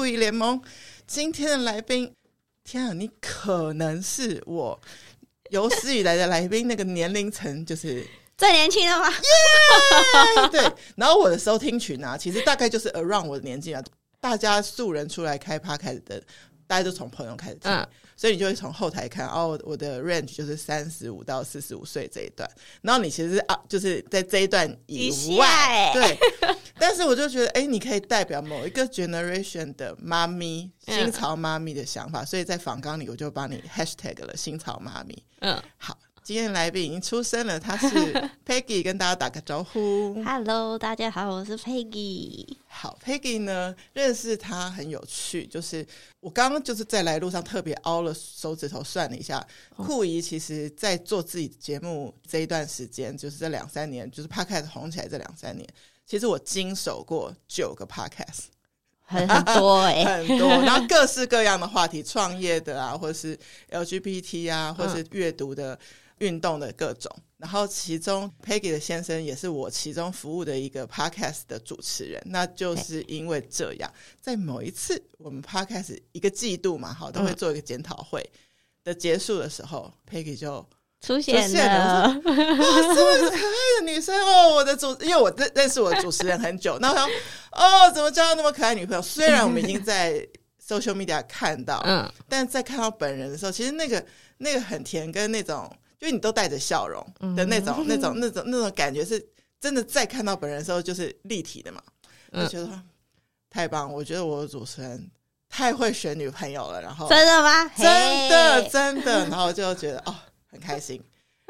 [0.00, 0.08] 嗨嗨嗨嗨！
[0.08, 0.62] 欢迎回到酷姨联盟。
[1.06, 2.14] 今天的来宾，
[2.64, 4.80] 天啊，你可能是我
[5.50, 8.06] 有史以来的来宾，那个年龄层就是
[8.38, 9.10] 最年轻的吗？
[9.10, 10.48] 耶！
[10.50, 13.82] 对，然后我的收听群啊，其实大概就是 around 我的年纪啊，
[14.20, 16.22] 大家素人出来开趴开始的，
[16.70, 17.68] 大家都从朋友开始听。
[17.68, 17.84] 嗯
[18.20, 22.46] 所以你就会从后台看，哦，我的 range 就是三十五到四十五岁这一段，
[22.82, 26.18] 然后你其实啊，就是在这一段以外，对。
[26.78, 35.24] 但是我就觉得，哎，你可以代表某一个 generation 的妈咪，新潮妈咪的想法，嗯、所以在访纲里我就帮你 hashtag 了新潮妈咪。
[35.40, 35.96] 嗯，好。
[36.30, 37.88] 今天来宾已经出生了，他是
[38.46, 40.14] Peggy，跟大家打个招呼。
[40.22, 42.46] Hello，大家好，我是 Peggy。
[42.68, 45.84] 好，Peggy 呢，认识他很有趣，就是
[46.20, 49.44] 我刚刚就是在来路上特别凹了手指头算了一下，
[49.76, 55.68] 酷姨其实在做自己节目这一段时间，就是这两三年，就是 Podcast 红起来这两三年，
[56.06, 58.44] 其实我经手过九个 Podcast，
[59.02, 63.36] 很很多哎、欸， 很多，然后各式各样的话题，创业的啊，或者是
[63.70, 65.76] LGBT 啊，或是阅读的。
[66.20, 73.90] 嗯运动的各种，然后其中 Peggy 的先生也是我其中服务的一个 Podcast 的主持人，那就是因为这样，
[74.20, 78.22] 在某一次我们 Podcast 一个季度嘛，好都会做一个检讨会
[78.84, 80.68] 的结束的时候，嗯，Peggy 就
[81.00, 87.08] 出现了，哇，这么可爱的女生哦，我的主，因为我认认识我的主持人很久，那我想
[87.52, 89.00] 哦，怎么交到那么可爱女朋友？
[89.00, 90.18] 虽然我们已经在
[90.62, 94.04] Social Media 看到， 嗯，但在看到本人的时候，其实那个
[94.36, 95.74] 那个很甜，跟那种。
[96.00, 97.06] 就你都带着笑容
[97.36, 99.22] 的那种、嗯、那种、那种、那种感觉，是
[99.60, 99.84] 真的。
[99.84, 101.82] 再看到本人的时候，就是立体的嘛。
[102.32, 102.66] 我觉得
[103.50, 105.10] 太棒，我觉得我的主持人
[105.46, 106.80] 太会选女朋友了。
[106.80, 107.68] 然后真的吗？
[107.76, 107.84] 真
[108.30, 109.28] 的真的。
[109.28, 110.14] 然后就觉得哦，
[110.50, 110.98] 很开心。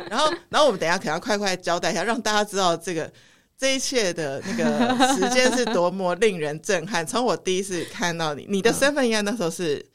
[0.09, 3.09] 然后，然后我们等一下可能要快快交代一下，让大家知道这个
[3.57, 7.07] 这一切的那个时间是多么令人震撼。
[7.07, 9.87] 从我第一次看到你，你的身份应该那时候是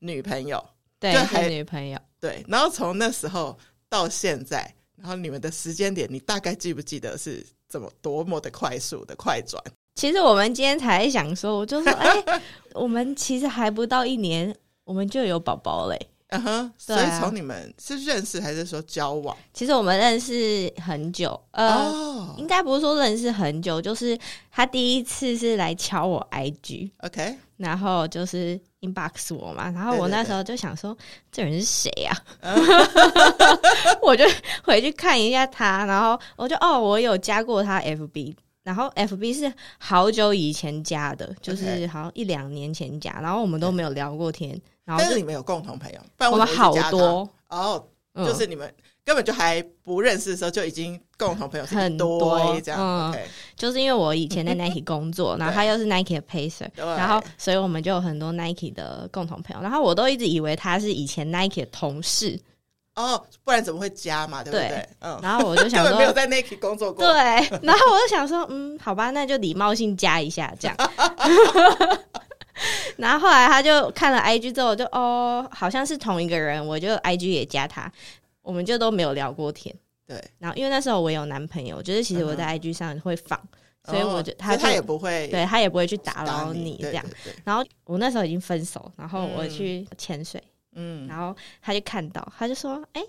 [0.00, 0.62] 女朋友，
[1.00, 1.98] 对，还是女朋友。
[2.20, 3.58] 对，然后从那时候。
[3.92, 9.62] 到现在，然后你们的时间点，你大概记不记得是怎么多么的快速的快转？
[9.96, 12.42] 其实我们今天才想说，我就说，哎，
[12.72, 16.08] 我们其实还不到一年，我们就有宝宝嘞。
[16.32, 19.36] 嗯哼，所以从你们是认识还是说交往？
[19.52, 24.18] 其实我们认识很久，呃，哦、应该不是说认识很久，就是
[24.50, 32.16] 他第一次是来敲我 IG，OK，Okay 然后就是 inbox 我嘛，然后我那时候就想说，对对对，这人是谁呀？
[34.00, 34.24] 我就
[34.64, 44.60] 回去看一下他，然后我就哦，我有加过他 FB，然后 FB 是好久以前加的，就是好像一两年前加，然后我们都没有聊过天。
[44.84, 47.84] 然后但是你们有共同朋友，不然我们好多哦，
[48.16, 48.72] 就是你们
[49.04, 52.80] 根本就还不认识的时候就已经共同朋友很多这样。
[52.80, 53.14] 嗯，
[53.56, 59.62] 就是因为我以前在 Nike 工作，然后他又是 Nike 的 Pacer，然后所以我们就有很多 Nike 的共同朋友。
[59.62, 62.38] 然后我都一直以为他是以前 Nike 的同事
[62.94, 64.42] 哦，不然怎么会加嘛？
[64.44, 64.88] 对不对？
[65.00, 65.18] 嗯。
[65.22, 67.14] 然后我就想说没有在 Nike 工作过，对。
[67.62, 70.76] 然后我就想说，嗯，好吧，那就礼貌性加一下这样。
[72.96, 77.90] 然后后来他就看了 IG 之后，就哦，好像是同一个人，我就 IG 也加他，
[78.42, 79.74] 我们就都没有聊过天。
[80.06, 83.40] 对，然后因为那时候我有男朋友，就是其实我在 IG 上会放，
[83.84, 87.04] 所以我就他他也不会，对他也不会去打扰你这样。
[87.44, 90.42] 然后我那时候已经分手，然后我去潜水，
[90.74, 93.02] 嗯，然后他就看到，他就说，哎。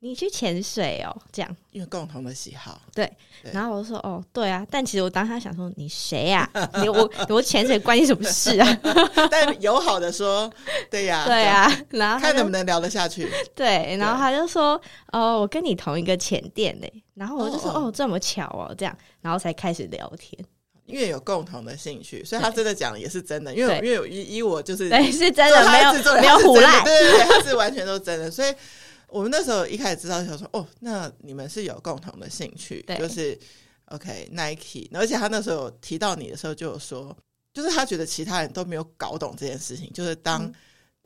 [0.00, 2.80] 你去潜水哦，这样，因为共同的喜好。
[2.94, 3.10] 对，
[3.42, 6.48] 对然后我就说，哦，对啊，但其实我当时想说，你谁呀？
[6.80, 8.80] 你我 我潜水关你什么事啊？
[9.30, 10.50] 但友好的说，
[10.90, 13.28] 对呀，对啊，然后看能不能聊得下去。
[13.56, 14.80] 对，然后他就说，
[15.12, 20.44] 哦，我跟你同一个潜店嘞，然后我就说，哦，这么巧哦，这样，然后才开始聊天，
[20.84, 28.54] 因为有共同的兴趣，所以他真的讲的也是真的，因为因为以以我就是对是真的，没有没有唬烂，对对对，他是完全都真的，所以。
[29.08, 33.38] 我们那时候一开始知道就说哦，那你们是有共同的兴趣，就是
[33.86, 37.16] OK Nike，而且他那时候提到你的时候就有说，
[37.54, 40.52] 就是他觉得其他人都没有搞懂这件事情，就是当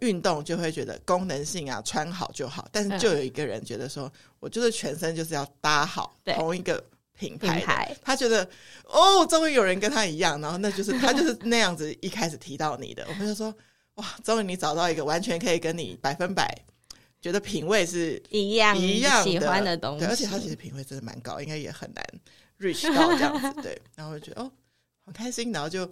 [0.01, 6.83] 运动就会觉得功能性啊穿好就好，但是就有一个人觉得说我就是全身就是要搭好同一个
[7.19, 7.97] 品牌，品牌。
[8.03, 8.49] 他觉得
[8.85, 13.55] 哦，终于有人跟他一样，然后那就是他就是那样子一开始提到你的，我们就说
[13.97, 16.51] 哇，终于你找到一个完全可以跟你百分百。
[17.21, 22.05] 觉得品味是一样一样喜欢的东西，而且他其实品味真的蛮高，应该也很难
[22.59, 23.63] reach 到这样子。
[23.63, 24.51] 对，然后我就觉得哦，
[25.05, 25.87] 好开心，然后就，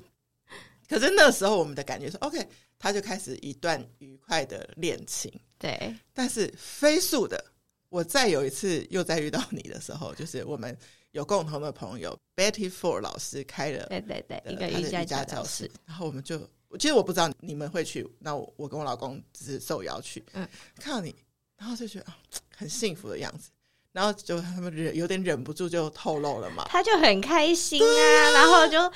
[0.88, 2.46] 可是那时候我们的感觉是 OK，
[2.78, 5.30] 他就开始一段愉快的恋情。
[5.58, 7.44] 对，但是飞速的，
[7.88, 10.76] 我再有一次又再遇到你的时候，就是我们
[11.10, 15.70] 有共同的朋友 Betty Ford 老师开了，对对对，一个瑜伽教室。
[15.84, 21.14] 然后我们就，其实我不知道你们会去，那我我跟我老公只是受邀去，嗯，看到你，
[21.56, 22.18] 然后就觉得啊，
[22.56, 23.50] 很幸福的样子。
[23.90, 28.92] 然后就他们忍有点忍不住就透露了嘛，他就很开心啊，啊然后就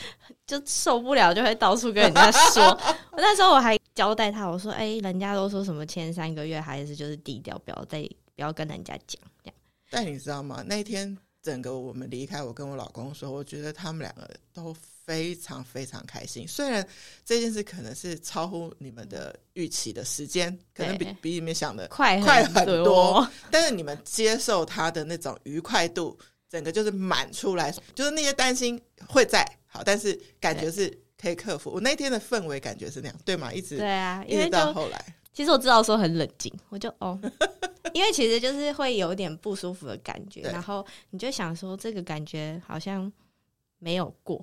[0.46, 2.62] 就受不了，就会到处跟人家说。
[3.10, 8.02] 我那时候我还交代他，我说：“哎，人家都说什么前三个月还是就是低调，不要再
[8.36, 9.54] 不要跟人家讲这样。”
[9.90, 10.62] 但你知道吗？
[10.66, 14.76] 那一天整个我们离开，我跟我老公说，我觉得他们两个都。
[15.04, 16.86] 非常非常开心，虽然
[17.24, 26.16] 这件事可能是超乎你们的预期的时间，可能比比你们想的快快很多，但是你们接受他的那种愉快度，
[26.48, 30.88] 整个就是满出来，就是那些担心会在好，但是感觉是
[31.20, 31.70] 可以克服。
[31.70, 33.52] 我那天的氛围感觉是那样，对吗？
[33.52, 37.18] 一直对啊，一直到后来，其实我知道说很冷静，我就哦，
[37.92, 43.12] 因为其实就是会有点不舒服的感觉，然后你就想说这个感觉好像
[43.78, 44.40] 没有过。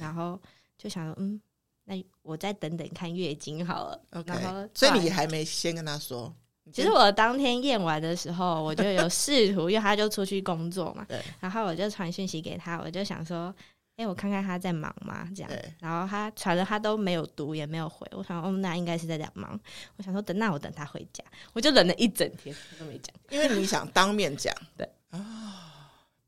[0.00, 0.40] 然后
[0.76, 1.40] 就想说，嗯，
[1.84, 4.00] 那我再等等看月经好了。
[4.24, 6.34] 然后，所以你还没先跟他说。
[6.72, 11.06] 其实我当天验完的时候，我就有试图，因为他就出去工作嘛。
[11.08, 11.22] 对。
[11.38, 13.54] 然后我就传讯息给他，我就想说，
[13.94, 15.28] 哎，我看看他在忙吗？
[15.32, 15.48] 这样。
[15.48, 15.72] 对。
[15.78, 18.04] 然后他传了，他都没有读，也没有回。
[18.10, 19.56] 我想，哦，那应该是在这忙。
[19.96, 21.22] 我想说，等那我等他回家，
[21.52, 24.52] 我就忍了一整天都没讲，因为你想当面讲。
[24.76, 24.84] 对。
[25.10, 25.24] 哦。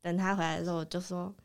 [0.01, 1.35] 等他回来的时候，我就说。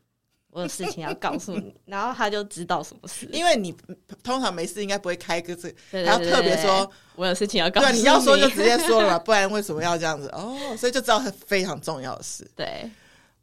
[0.55, 3.27] 我有事情要告诉你， 然后他就知道什么事。
[3.33, 3.75] 因为你
[4.23, 7.91] 通常没事应该不会开个字，然后特别说我有事情要告诉你。
[7.91, 10.29] 对，你要说就直接说了嘛，不然为什么要这样子？
[10.29, 12.49] 哦，所以就知道是非常重要的事。
[12.55, 12.89] 对，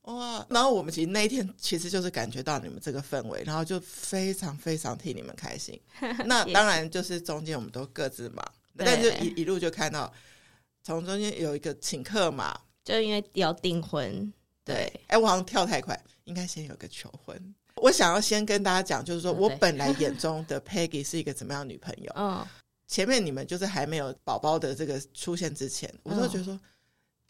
[0.04, 5.78] 哇，然后我们其实那一天其实就是感觉到你们这个氛围，然后就非常非常替你们开心。
[6.24, 8.42] 那当然就是中间我们都各自忙，
[8.74, 10.10] 但就一一路就看到
[10.82, 14.32] 从中间有一个请客嘛，就因为要订婚。
[14.64, 17.54] 对，哎，我好像跳太快，应该先有个求婚。
[17.76, 22.12] 我想要先跟大家讲，就是说我本来眼中的 Peggy 是一个怎么样的女朋友？
[22.14, 22.46] 嗯，
[22.86, 26.60] 前面你们就是还没有宝宝的这个出现之前，我都觉得说，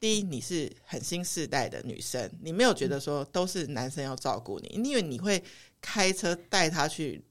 [0.01, 5.43] 第一，你是很新世代的女生，你没有觉得说都是男生要照顾你，因为你会
[5.81, 7.25] 开车带他去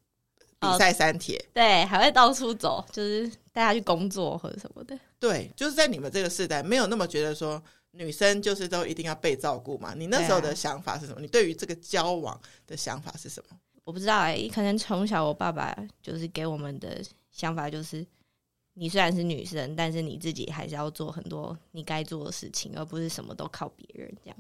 [0.57, 4.98] 比赛三铁，对，还会到处走，就是带他去工作或者什么的。
[5.19, 7.62] 对，就是在你们这个世代，没有那么觉得说。
[7.92, 9.94] 女生就是都一定要被照顾嘛？
[9.96, 11.20] 你那时候的想法是什么？
[11.20, 13.60] 啊、你对于这个交往的想法是什么？
[13.84, 18.06] 我不知道哎、欸，可能从小我爸爸就是给我们的想法就是，
[18.76, 24.38] 你虽然是女生，但是你自己还是要做很多你该做的事情，而不是什么都靠别人这样。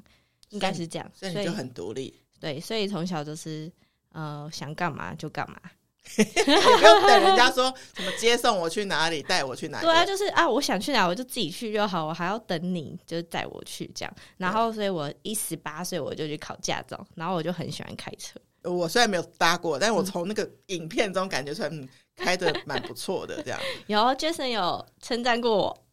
[0.49, 2.13] 应该是这样，所以你就很独立。
[2.39, 3.71] 对，所以从小就是
[4.09, 5.59] 呃，想干嘛就干嘛。
[6.17, 9.85] 也不用等人家说什么接送我去哪里，带我去哪里。
[9.85, 14.13] 对啊，就是啊，我想去哪我就自己去就好，我还要等你，就是带我去这样。
[14.37, 18.39] 然后，所以我一十八岁我就去考驾照，然后我就很喜欢开车。
[18.63, 21.87] 我虽然没有搭过，但是我从那个影片中感觉出来，嗯，
[22.17, 23.41] 开的蛮不错的。
[23.41, 25.85] 这样 有 Jason 有称赞过我，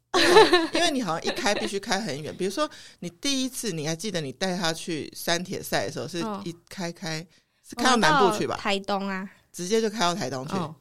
[0.73, 2.35] 因为你好像一开必须开很远。
[2.37, 2.69] 比如说，
[3.01, 7.25] 你第一次你还记得你带他去山铁赛的时候，是一开开
[7.67, 8.57] 是开到南部去吧？
[8.57, 9.31] 台东啊。
[9.59, 10.73] 直接就开到台东去，哦、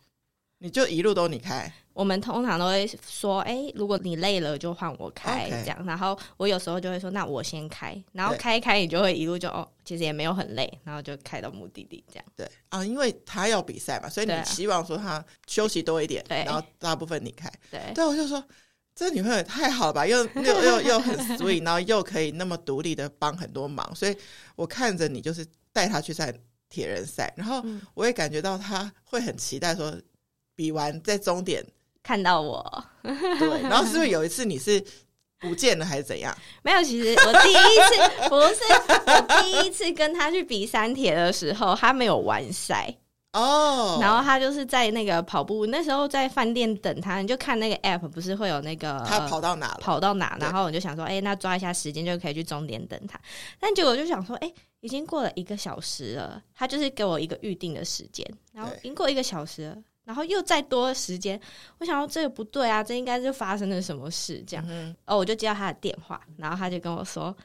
[0.60, 1.74] 你就一路都你开。
[1.94, 5.50] 我们通常都会说，哎、欸，如果你累了就换我开。
[5.50, 5.84] 这样。
[5.84, 12.26] 然后我有时候就会说，那我先开，然后开一开，你就会一路就哦，其实也没有很累，然后就开到目的地这样。
[12.36, 12.48] 对。
[12.70, 16.44] 啊，因为他要比赛嘛，所以你希望说他休息多一点，对。
[16.44, 17.52] 然后大部分你开。
[17.72, 18.44] 对，对，我就说
[18.94, 24.16] 这女朋友也太好了吧，又 又又又很 sweet，然后又可以那么独立的帮很多忙，所以
[24.56, 25.44] 我看着你就是
[25.74, 26.32] 带他去赛。
[26.70, 29.94] 铁人赛，然后我也感觉到他会很期待说，
[30.56, 31.66] 比完在终点
[32.04, 32.84] 看到我。
[33.04, 34.84] 对，然后是不是有一次你是
[35.40, 36.36] 不见了还是怎样？
[36.64, 38.56] 没有，其实我第一次 不是
[39.06, 42.94] 我第一次跟他去比三铁的时候，他没有完赛
[43.32, 43.98] 哦。
[44.02, 53.18] 然后他就是在那个跑步，那时候在饭店等他，你就看那个 app 不是会有那个他跑到哪了，跑到哪，然后我就想说，哎，那抓一下时间就可以去终点等他。
[53.60, 54.52] 但结果就想说，哎。
[54.82, 61.40] 已经过了一个小时了，他就是给我一个预定的时间，然后已经过一个小时了，然后又再多时间，
[61.80, 67.36] 我想到这个不对啊，这应该是发生了什么事这样，嗯、哦，我就接到他的电话，然后他就跟我说。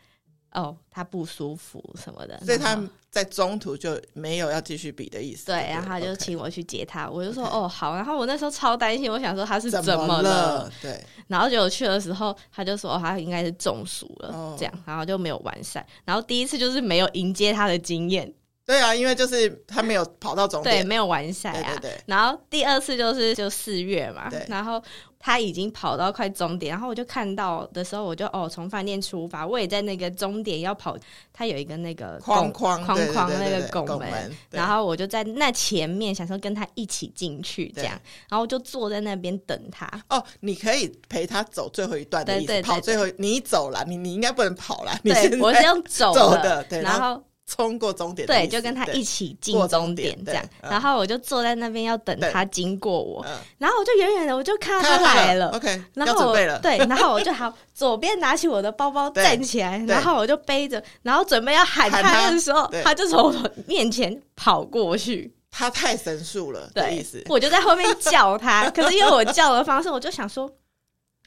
[0.52, 2.78] 哦，他不舒服什么的，所以他
[3.10, 5.46] 在中途就没有要继续比的意思。
[5.46, 10.70] 对，然后他就请我去接他，我就说哦好，然后我那时候超担心，我想说他是怎么了？
[10.80, 15.84] 对，然后结果去的时候，他就说哦他应该是中暑了，这样，然后就没有完善。
[16.04, 18.32] 然后第一次就是没有迎接他的经验，
[18.64, 21.72] 对啊，因为就是他没有跑到终点，对，没有完赛啊。
[21.72, 22.02] 对对对。
[22.06, 24.46] 然后第二次就是就四月嘛，对。
[24.48, 24.80] 然后
[25.18, 30.96] 他已经跑到快终点，然后我就看到的时候，我就哦，从饭店出发，我也在那个终点要跑，
[31.32, 38.00] 他有一个那个框框框框那个拱门，然后我就在那前面想说跟他一起进去这样，
[38.30, 39.90] 然后就坐在那边等他。
[40.08, 47.20] 哦，你可以陪他走最后一段的意思，对对跑最后你走了，你你应该不能跑了，你对，我是用走的，走的，对，然后。
[47.46, 50.44] 冲过终点，对，就跟他一起进终点这样。
[50.62, 53.24] 然后我就坐在那边要等他经过我，
[53.58, 65.34] 然后我就远远的我就看到他来了，OK，然后我对，然后我就 好左边拿起我的包包站起来，然后我就背着，然后准备要喊他的时候，他就从我面前跑过去。
[65.54, 67.22] 他太神速了，的意思。
[67.28, 70.50] 我就在后面叫他，可是因为我叫的方式，我就想说。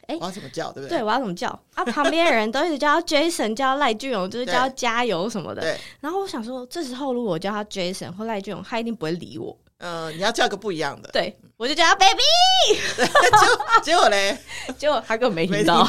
[0.08, 0.98] 哎，我要怎么叫，对不对？
[0.98, 1.84] 对，我要怎么叫啊？
[1.86, 5.62] 旁边的人都一直叫他 Jason，叫赖俊勇，就是叫他加油什么的。
[5.62, 5.78] 对。
[6.00, 9.58] 然后我想说，这时候如果我叫他 Jason 或赖俊勇，他一定不会理我。
[9.80, 11.10] 嗯，你要叫个不一样的。
[11.12, 12.22] 对，我就叫他 Baby。
[13.84, 14.38] 结结果嘞？
[14.78, 15.86] 结果他根本没听到。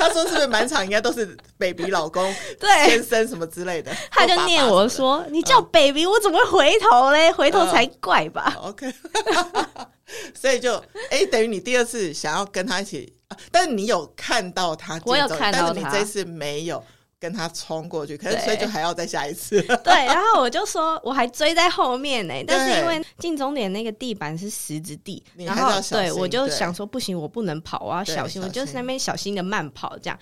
[0.00, 3.92] 他说是不是满场应该都是 Baby 老公、 对先生什么之类的？
[4.10, 7.30] 他就念我说：“你叫 Baby，我怎么会回头嘞？
[7.30, 8.92] 回头才怪吧。” OK。
[10.34, 10.74] 所以就
[11.10, 16.82] 哎、欸，等于你第二次想要跟他一起，啊、但是你有看到他，我有看到他，但是你这次没有
[17.20, 19.60] 跟他冲过去，可是所以就还要再下一次。
[19.84, 30.18] 对，然后我就说我还追在后面呢，但是因为进终点那个地板是石子地，然后对我就想说不行，我不能跑，我要小心，我就是那边小心的慢跑，这样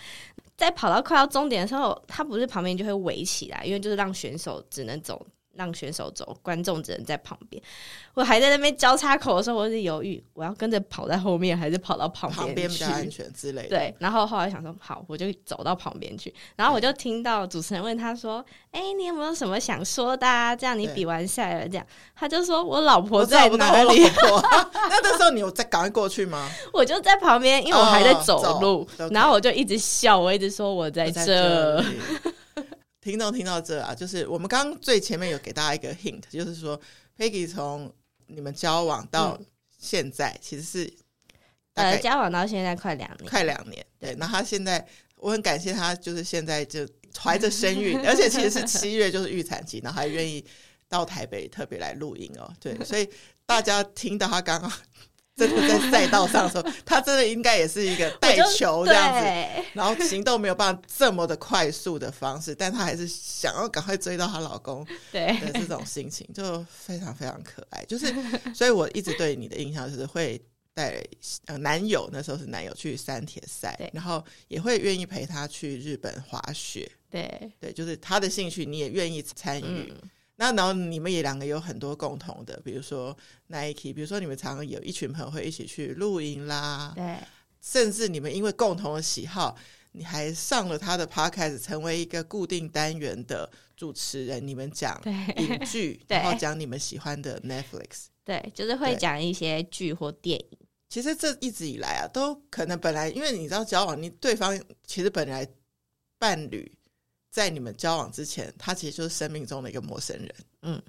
[0.56, 5.24] 在跑到快要终点的时候，他不是旁边就会围起来，因为就是让选手只能走。
[5.58, 7.60] 让选手走，观众只能在旁边。
[8.14, 12.46] 我还在那边交叉口的时候，我是犹豫，我要跟着跑在后面，还是跑到旁边去？
[12.46, 13.68] 旁边比较安全之类的。
[13.68, 16.32] 对，然后后来想说，好，我就走到旁边去。
[16.56, 20.54] 然后我就听到主持人问他说：“哎、欸，你有没有什么想说的、啊？
[20.54, 24.02] 这样你比完赛了，这样。”他就说：“我老婆在哪里？”
[24.88, 26.48] 那那时候你有再赶快过去吗？
[26.72, 31.84] 我就在旁边，因为我还在走路，哦、然后我就一直笑，我一直说我在这。
[33.00, 36.80] 在听众听到这啊，就是我们刚刚最前面有给大家一个 hint，就是说
[37.16, 37.92] Peggy 从
[38.26, 39.38] 你们交往到
[39.78, 40.92] 现在，嗯、其实是
[41.74, 43.84] 呃交往到现在快两年，快两年。
[43.98, 44.86] 对，那他现在
[45.16, 46.86] 我很感谢他，就是现在就
[47.18, 50.44] 怀着身孕， 而且其实是七月就是预产期，然后还愿意
[50.88, 52.52] 到台北特别来录音哦。
[52.60, 53.08] 对，所以
[53.46, 54.70] 大家听到他刚刚。
[55.38, 67.84] 真的在赛道上的时候， 他真的应该也是一个带球这样子，然后行动没有办法这么的快速的方式，但她还是想要赶快追到她老公 对的这种心情，就非常非常可爱。
[67.84, 68.12] 就是，
[68.52, 70.40] 所以我一直对你的印象就是会
[70.74, 71.00] 带
[71.46, 76.90] 呃男友，那时候是男友去山铁赛，然后也会愿意陪他去日本滑雪。
[77.10, 79.62] 对对，就是他的兴趣你也愿意参与。
[79.64, 83.16] 嗯那然后你们也两个有很多共同的，比如说
[83.48, 87.16] Nike，比如说你们常常有一群朋友会一起去露营啦，对，
[87.60, 89.56] 甚至你们因为共同的喜好，
[89.90, 94.46] 你还上了他的 Podcast，成为一个固定单元的主持人。
[94.46, 94.96] 你们讲
[95.38, 100.58] 影剧， 然后讲你们喜欢的 Netflix，对，就是会讲一些剧或电影。
[100.88, 105.44] 其实这一直以来啊，都可能本来因为你知道交往，你对方其实本来
[106.16, 106.77] 伴侣。
[107.30, 110.34] 在你们交往之前，他其实就是生命中的一个陌生人。
[110.62, 110.82] 嗯，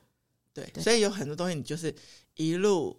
[0.53, 1.93] 对，对，所以有很多东西，你就是
[2.36, 2.98] 一路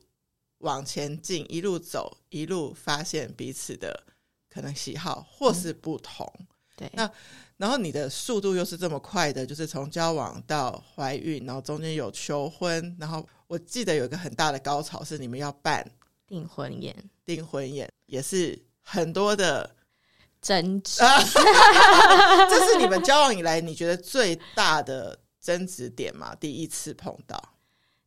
[0.58, 4.04] 往前进，一路走，一路发现彼此的
[4.48, 6.30] 可能喜好或是不同。
[6.38, 7.10] 嗯、对，那
[7.56, 15.90] 然后你的速度又是这么快的，就是从交往到怀孕，然后中间有求婚，然后我记得有一个很大的高潮是你们要办
[16.26, 16.94] 订婚宴，
[17.24, 19.76] 订婚宴也是很多的。
[20.40, 21.00] 争执，
[22.48, 26.34] 这是你们交往以来你觉得最大的争执点吗？
[26.36, 27.40] 第一次碰到，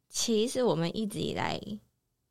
[0.10, 1.62] 其实我们一直以来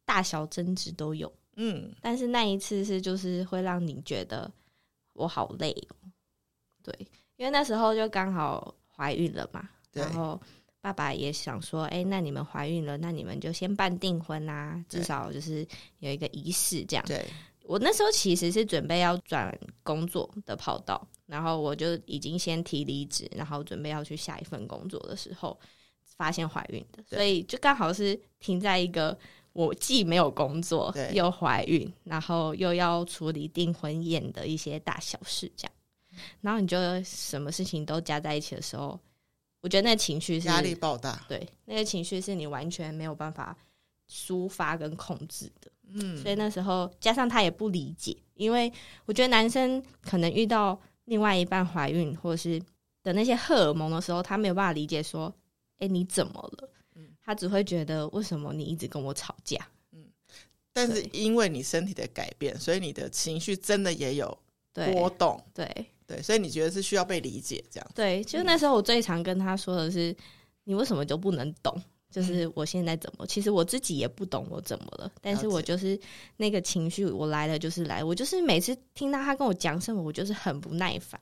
[0.04, 4.50] 大小争执都有，嗯，但是那一次是就是会让你觉得
[5.12, 5.96] 我好累哦，
[6.82, 6.92] 对，
[7.36, 10.40] 因为那时候就刚好怀孕了嘛，然后
[10.80, 15.66] 爸爸也想说，哎，那你们怀孕了，那你们就先办订婚啊，至少就是
[16.00, 17.24] 有一个仪式这样，对。
[17.64, 25.58] 我那时候其实是准备要转工作的跑道，然后我就已经先提离职，然后准备要去下一份工作的时候，
[26.16, 29.16] 发现怀孕的，所以就刚好是停在一个
[29.52, 35.72] 我既没有工作，又怀孕，然后又要处理订婚宴的一些大小事，这样，
[36.42, 38.98] 然后你就什么事情都加在一起的时候，
[39.62, 43.56] 我觉得那情绪是压力爆大，对，那个情绪是你完全没有办法
[44.10, 45.71] 抒发跟控制的。
[45.94, 48.72] 嗯，所以那时候加上他也不理解，因为
[49.04, 52.60] 我觉得男生可能遇到另外一半怀孕或者是
[53.02, 55.32] 的那些荷尔蒙的时候，他没有办法理解说，
[55.78, 56.70] 哎，你怎么了？
[56.94, 59.58] 嗯，他只会觉得为什么你一直跟我吵架？
[59.92, 60.04] 嗯，
[60.72, 64.38] 但是因为你身体的改变，所以你的情绪真的也有
[64.72, 65.42] 波动。
[65.52, 67.90] 对对，对，所以你觉得是需要被理解这样？
[67.94, 70.14] 对，就那时候我最常跟他说的是，
[70.64, 71.76] 你为什么就不能懂？
[72.12, 73.26] 就是我现在怎么？
[73.26, 75.98] 其实我自己也不懂我怎么了，但是我就是
[76.36, 81.18] 那个情绪，我来了就是来，我就是每次听到他跟我讲什么，我就是很不耐烦，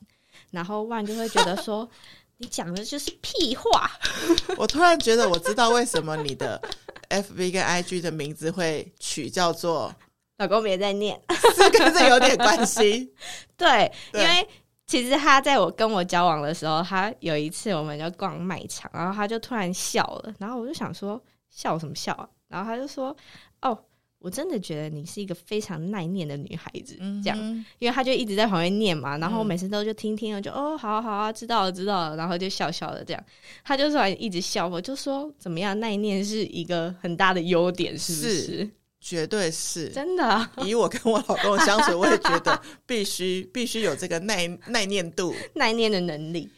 [0.50, 1.88] 然后万就会觉得说
[2.38, 3.90] 你讲的就是屁话。
[4.58, 6.60] 我突然觉得我知道为什么你的
[7.08, 9.94] FB 跟 IG 的名字会取叫做
[10.38, 11.20] 老公别再念，
[11.54, 13.12] 是跟这有点关系。
[13.56, 14.48] 对，对，因为。
[14.90, 22.28] 其实他在我跟我交往的时候，他有一次我们就逛卖场，然后他就突然笑了，然后我就想说笑什么笑啊？
[22.48, 23.16] 然后他就说
[23.62, 23.78] ：“哦，
[24.18, 33.24] 我真的觉得你是一个非常耐念的女孩子。”这样，嗯，因为他就一直在旁边念嘛，然后我每次都就听听了，就哦，好好啊，知道了知道了，然后就笑笑的这样。
[33.62, 38.70] 他就突然一直笑，我就说怎么样，耐念是一个很大的优点，是不是？
[39.00, 40.52] 是绝对是真的啊。
[40.64, 46.50] 以我跟我老公的相处，我也觉得必须必须有这个耐耐念度、 耐念的能力。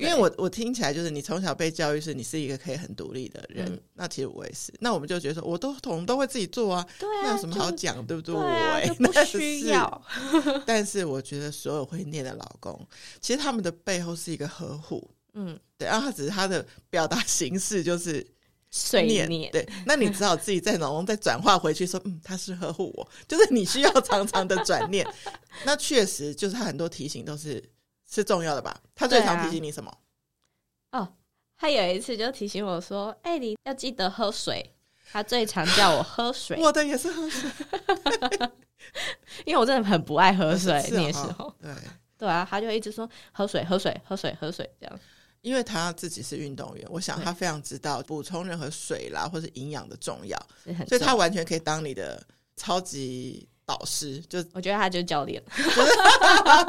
[0.00, 4.74] 因为我我听起来就是你从小被教育是你是一个可以很独立的人，嗯，那其实我也是。
[4.80, 8.34] 那我们就觉得说，我都我们都会自己做啊，对啊，那有什么好讲，对不对？
[8.34, 10.02] 对啊，不需要。
[10.66, 12.84] 但是我觉得所有会念的老公，
[13.20, 18.26] 其实他们的背后是一个呵护，嗯，对，然后他只是他的表达形式就是。
[18.76, 25.06] 碎念，对，那你只好自己在脑中再转化回去，说，嗯，他是呵护我，就是你需要常常的转念。
[25.64, 27.62] 那确实就是他很多提醒都是
[28.08, 28.78] 是重要的吧？
[28.94, 29.90] 他最常提醒你什么？
[30.90, 31.12] 啊、哦，
[31.56, 34.72] 他有一次就提醒我说：“哎、欸，你要记得喝水。”
[35.12, 37.48] 他最常叫我喝水， 我的也是喝水，
[39.46, 40.72] 因为我真的很不爱喝水。
[40.90, 41.72] 那时候，对
[42.18, 45.00] 对啊，他就一直说喝水，喝水，喝水，喝水这样。
[45.46, 50.36] 因为他自己是运动员，我想他非常知道补充任何水啦或是营养的重要，
[50.88, 52.20] 所以他完全可以当你的
[52.56, 54.18] 超级导师。
[54.28, 55.40] 就我觉得他就是教练。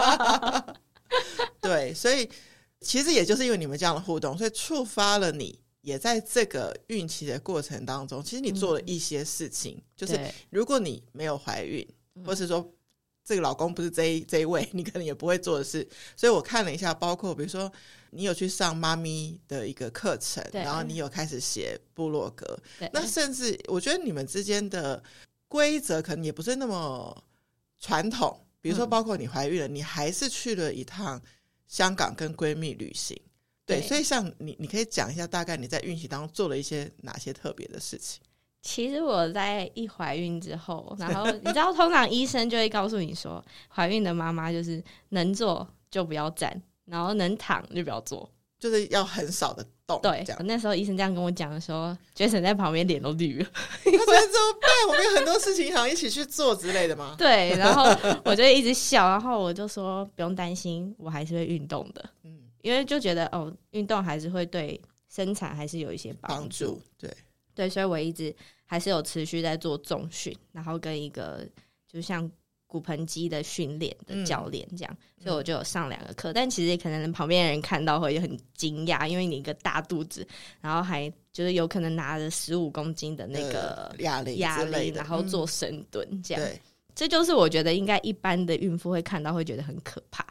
[1.59, 2.29] 对，所以
[2.81, 10.19] 其实也就是因为你们这样的互动，所以触发了你也在这个孕期的过程当中，其实你做了一些事情，嗯、就是
[10.51, 11.83] 如果你没有怀孕，
[12.23, 12.71] 或是说
[13.27, 15.87] 这个老公不是这一这一位， 你可能也不会做的事。
[16.15, 17.69] 所以我看了一下，包括比如说。
[18.09, 22.57] 你有去上妈咪的一个课程，然后你有开始写部落格，
[22.93, 25.03] 那甚至我觉得你们之间的
[25.49, 27.23] 规则可能也不是那么
[27.81, 28.39] 传统。
[28.61, 31.21] 比如说，包括你怀孕了，嗯，你还是去了一趟
[31.67, 33.13] 香港跟闺蜜旅行，
[33.65, 33.81] 对。
[33.81, 38.21] 对，所以像你，你可以讲一下大概你在孕期当中做了一些哪些特别的事情？
[38.67, 43.41] 其实我在一怀孕之后，然后 你知道，通常医生就会告诉你说，
[43.73, 46.61] 怀孕的妈妈就是能坐就不要站。
[46.89, 49.99] 然后能躺就不要坐，就是要很少的动。
[50.01, 53.45] 对，那时候医生这样跟我讲的时候，Jason 在旁边脸都绿了。
[53.83, 54.69] 他说：“怎么办？
[54.87, 57.83] 我们有很多事情想一起去做之类的吗？” 对，然后
[58.23, 66.37] 我就一直笑，然后我就说：“不用担心，我还是会运动的。”嗯，因为就觉得哦，运动还是会对生产还是有一些帮助。
[66.37, 66.81] 帮助。
[66.97, 67.13] 对
[67.53, 68.33] 对，所以我一直
[68.67, 71.43] 还是有持续在做重训，然后跟一个
[71.91, 72.31] 就像。
[72.69, 76.35] 骨盆肌的训练的教练这样、嗯，所以我就有上两个课、嗯。
[76.35, 80.27] 但其实可能旁边的人看到会很惊讶，因为你一个大肚子，
[80.59, 86.59] 然后还就是有可能拿着十五公斤的那个哑铃，哑铃，然后做深蹲这样、嗯。
[86.93, 90.27] 这就是我觉得应该一般的孕妇会看到会觉得很可怕。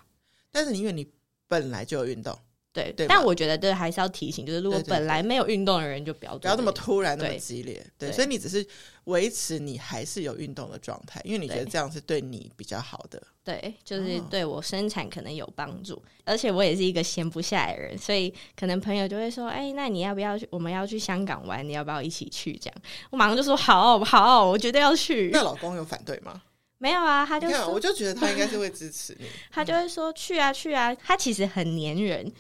[0.53, 1.11] 但是因为你
[1.49, 2.39] 本来就有运动。
[2.77, 7.75] 对，对，但我觉得这还是要提醒，就是如果本来没有运动的人，就不要做，不要那么突然，那么激烈。
[7.99, 8.67] 对，对，所以你只是
[9.05, 13.23] 维持你还是有运动的状态，因为你觉得这样是对你比较好的。
[13.43, 20.47] 对，就是对我生产可能有帮助，而且我也是一个闲不下来的人，所以可能朋友就会说：“哎，那你要不要去？
[20.51, 22.75] 我们要去香港玩，你要不要一起去？”这样，
[23.11, 26.43] 我马上就说：“好好，我绝对要去。”那老公有反对吗？
[26.79, 29.27] 没有啊，他就说，我就觉得他应该是会支持你。
[29.51, 32.31] 他就会说去啊去啊，他其实很黏人。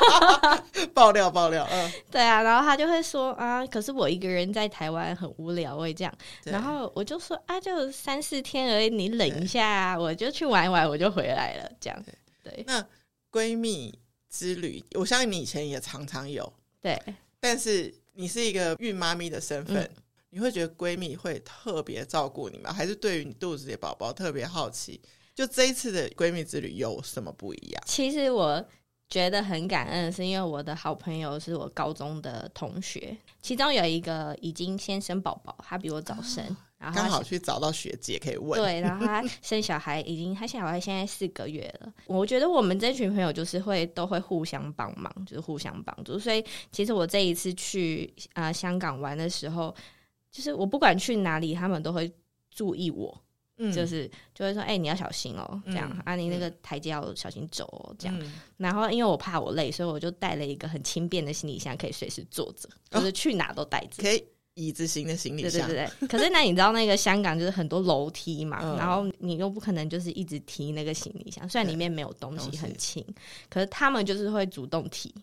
[0.92, 6.12] 爆料爆料，嗯，对啊，然后他就会说啊，可是我一个人在台湾很无聊，会这样。
[6.44, 12.04] 然后我就说啊，就三四天而已，你冷一下啊，我就去玩一玩，我就回来了，这样。
[12.44, 12.84] 对，那
[13.32, 13.98] 闺蜜
[14.30, 16.52] 之旅，我相信你以前也常常有。
[16.82, 17.00] 对，
[17.40, 19.82] 但是你是一个孕妈咪的身份。
[19.82, 22.72] 嗯你会觉得闺蜜会特别照顾你吗？
[22.72, 25.00] 还是对于你肚子里的宝宝特别好奇？
[25.34, 27.82] 就这一次的闺蜜之旅有什么不一样？
[27.86, 28.64] 其实我
[29.08, 36.42] 觉得很感恩，是因为我的好朋友是我高中的同学，其中有一个已经先生宝宝，他比我早生，
[36.78, 38.60] 啊、然后刚好去找到学姐可以问。
[38.60, 41.92] 对，然后他 生小孩已经，他小孩现在四个月了。
[42.06, 46.18] 我觉得我们这群朋友就是会都会互相帮忙，就是互相帮助。
[46.18, 49.72] 所以其实我这一次去啊、呃、香港玩的时候，
[50.36, 52.12] 就是我不管去哪里，他们都会
[52.50, 53.18] 注意我。
[53.58, 58.14] 嗯、就是就会说，哎、欸，你要小心哦，这样、嗯、啊，你那个台阶要小心走哦，这样。
[58.20, 64.02] 嗯、然后，因为我怕我累，所以我就带了一个很轻便的行李箱，可以随时坐着，就是去哪都带着。
[64.02, 64.22] 可以
[64.52, 65.66] 椅子型的行李箱。
[65.66, 66.06] 对对对。
[66.06, 73.02] 可是那你知道那个香港就是很多楼梯嘛，嗯、然后你又不可能就是一直提那个行李箱，虽然里面没有东西，很轻，
[73.48, 75.14] 可是他们就是会主动提。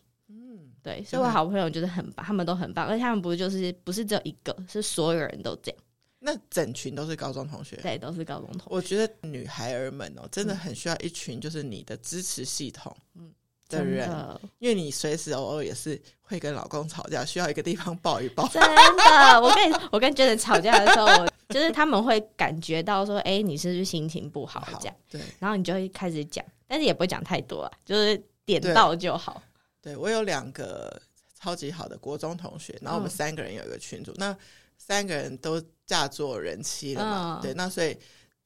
[0.84, 5.80] 嗯，对，所以我好朋友就是很棒，他们都很棒，而且他们不是就是不是只有一个，是所有人都这样。
[6.26, 8.68] 那整群都是高中同学，对，都是高中同学。
[8.70, 13.30] 我觉得女孩儿们哦，真的很需要一群就是你的支持系统，嗯，
[13.68, 18.48] 的人，的因为你随时偶尔也是会跟老公吵架，需要一个地方抱一抱。
[18.54, 24.66] 真的，我跟你我跟 Jaden 吵架的时候，我就是他们会感觉到说，哎、欸，你是不是心情不好？
[24.80, 29.44] 这样，对，然后你就会开始讲，但是也不会讲太多啊，就是点到就好。
[29.84, 31.00] 对，我有两个
[31.40, 34.38] 超级好的国中同学，然后我们三个人有一个群组，嗯、那
[34.80, 35.62] 三个人都。
[35.86, 37.40] 嫁做人妻了嘛？
[37.40, 37.96] 嗯、对，那所以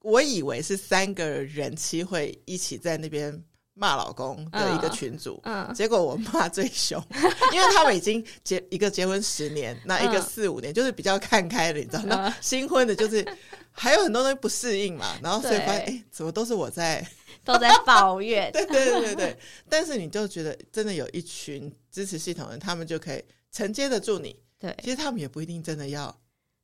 [0.01, 3.31] 我以为是三个人妻会一起在那边
[3.75, 7.01] 骂老公的一个群组，嗯嗯、结果我骂最凶，
[7.53, 12.03] 因为他们已经结一个结婚十年，那一个四五年，就是比较看开了，你知道？
[12.05, 13.23] 那新婚的就是
[13.71, 17.07] 还有很多东西不适应嘛，然后所以发现，哎对，怎么都是我在
[17.47, 18.51] 都在抱怨？
[18.53, 19.37] 对对对对对。
[19.67, 24.35] 但是你就觉得真的有一群支持系统的人，他们就可以承接得住你。
[24.59, 26.15] 对，其实他们也不一定真的要。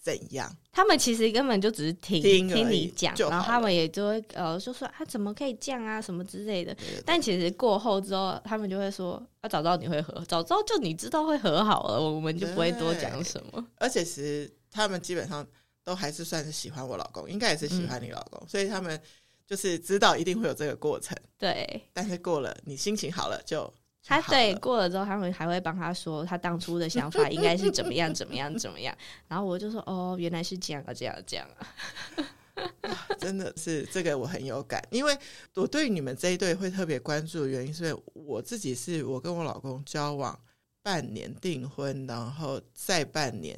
[0.04, 0.54] 怎样？
[0.70, 6.76] 他们其实根本就只是听听，听你讲，然后他们也就会呃，就说啊，怎么可以这样啊，什么之类的。
[7.06, 13.66] 但其实过后之后，他们就会说啊，早知道你会和，早知道就你知道会和好了，我们就不会多讲什么。
[13.76, 15.48] 而且其实他们基本上
[15.86, 19.00] 都还是算是喜欢我老公，应该也是喜欢你老公，嗯、所以他们
[19.46, 21.18] 就是知道一定会有这个过程。
[21.38, 23.72] 对，但是过了，你心情好了就。
[24.06, 28.94] 他对过了之后，他们还会帮他说他当初的想法应该是怎么样怎么样怎么样，
[29.30, 35.18] 然后我就说哦，原来是这样啊这样这样啊， 真的是这个我很有感，因为
[35.56, 40.38] 我对你们这一对会特别关注的原因，是因为我自己是我跟我老公交往
[40.82, 43.58] 半年订婚，然后再半年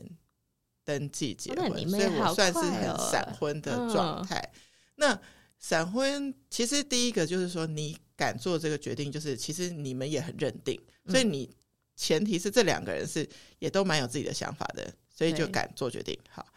[0.84, 4.38] 登记结婚，哦、所以我算是很闪婚的状态。
[4.38, 4.60] 嗯、
[4.98, 5.20] 那
[5.68, 7.98] 闪婚其实第一个就是说你。
[8.18, 11.54] 敢做这个决定，就是其实你们也很认定，所以你
[11.98, 13.28] 前提是这两个人是
[13.60, 16.18] 也都蛮有自己的想法的，所以就敢做决定。
[16.30, 16.48] 好，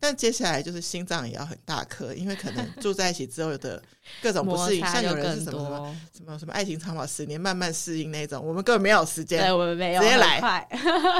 [0.00, 3.80] 但接下来就是心脏也要很大颗，因为可能住在一起之后的
[4.20, 10.68] 各种不适应，像有人是什么什么什么什么爱情长跑十年慢慢适应那种，我们根本没有时间，对，我们没有直接来，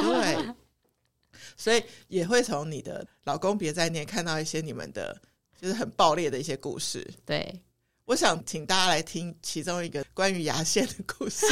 [0.03, 0.55] 对，
[1.57, 5.17] 所以也会从你的老公别再念看到一些你们的
[5.65, 7.63] 就是很爆裂的一些故事，对。
[8.07, 11.47] 我想请大家来听其中一个关于牙线的故事。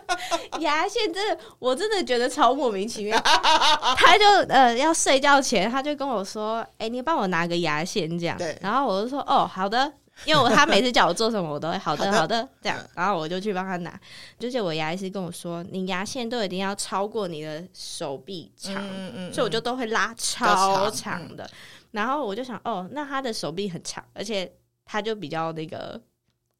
[0.60, 3.20] 牙线真的，我真的觉得超莫名其妙。
[3.20, 8.38] 他就呃要睡觉前，他就跟我说：“哎、欸，你帮我拿个牙线这样。
[8.38, 9.92] 对”然后我就说：“哦，好的。”
[10.24, 12.78] 因为我他每次叫我做什么，我都会好的好的这样。
[12.94, 14.00] 然后我就去帮他拿。
[14.38, 18.74] 就是我牙医师跟我说：“你牙线都一定要超过你的手臂长。
[18.76, 19.34] 嗯”嗯嗯。
[19.34, 21.50] 所以我就都会拉超长的。
[21.92, 24.52] 然后我就想：“哦，那他的手臂很长，而且。”
[24.92, 26.00] 他就比较那个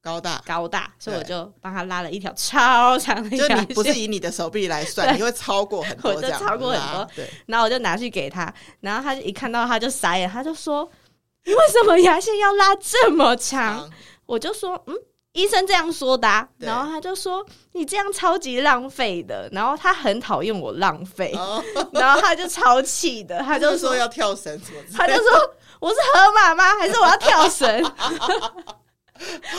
[0.01, 3.37] 高大高大，所以我就帮他拉了一条超长的。
[3.37, 7.05] 就你不是以你的手臂来 算，对你会超过很 多，我就超过很多。
[7.17, 10.89] 对，然后我就拿去给他，然后他就一看到他就傻眼，他就说
[11.45, 13.91] ：“你为什么牙线要拉这么长？”长
[14.27, 14.95] 我就说：“嗯，
[15.33, 21.63] 医生这样说的啊。”然后他就说：“你这样超级浪费的。”然后他很讨厌我浪费，哦、
[21.93, 24.81] 然后他就超气的， 他就说，要跳绳什么？
[24.97, 25.55] 他就说。
[25.81, 26.63] 我是河马吗？
[26.79, 27.67] 还是我要跳绳？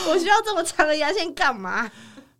[0.08, 1.90] 我需要这么长的牙线干嘛？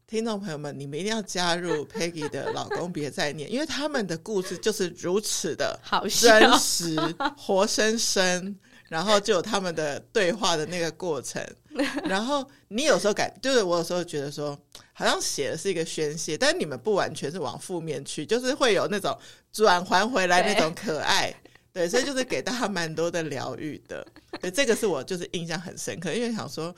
[0.06, 6.96] 听众朋友们，你们一定要加入 Peggy 的老公别再念，因为他们的故事就是如此的好真实、
[7.36, 8.56] 活生生，
[8.92, 11.42] 然后就有他们的对话的那个过程。
[12.04, 14.58] 然后你有时候感，就是我有时候觉得说，
[14.92, 19.18] 好像写的是一个宣泄，但你们不完全是往负面去，就是会有那种
[19.50, 21.34] 转还回来那种可爱。
[21.72, 24.06] 对，所以就是给大家蛮多的疗愈的，
[24.42, 26.74] 对，这个是我就是印象很深刻，因为想说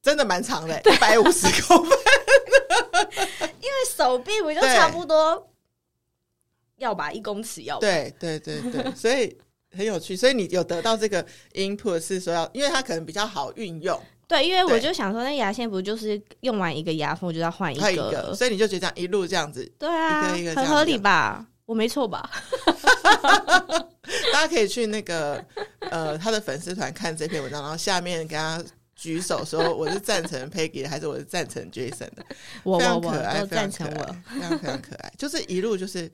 [0.00, 1.98] 真的蛮长的，一百五十公分，
[3.60, 5.46] 因为手臂不就差不多
[6.78, 9.36] 要把一公尺要对对对对，所以
[9.76, 21.46] 很有趣，所以你有得到这个 input 是说要，因为它可能比较好运用，对，因为我就想说，那牙线不就是用完一个牙缝就要换一个，所以你就觉得这样一路这样子，对啊，一个一个很合理吧？
[21.66, 22.28] 我没错吧？
[24.32, 25.44] 大家可以去那个
[25.90, 28.60] 呃他的粉丝团看这篇文章，然后下面给他
[28.96, 32.24] 举手说我是赞成 Peggy 的，还是我是赞成 Jason 的？
[32.64, 36.10] 我非常可爱，我非常可爱，非常非常可爱，就是一路就是，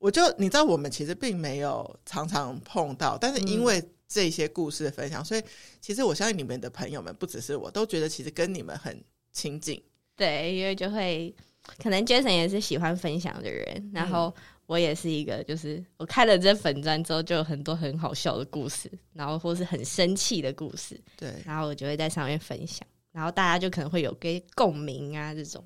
[0.00, 3.80] 我就你知道，我们其实并没有常常碰到，但是因为。
[4.12, 5.42] 这些故事的分享，所以
[5.80, 9.80] 其实我相信你们的朋友们不只是我，都觉得其实跟你们很亲近。
[10.16, 11.32] 对，因为就会
[11.80, 14.34] 可能 Jason 也是喜欢分享的人，然后
[14.66, 25.64] 我也是一个，就是我开了这粉专之后，就有很多很好笑的故事，然后或是很生气的故事，对，然后我就会在上面分享，然后大家就可能会有跟共鸣啊这种。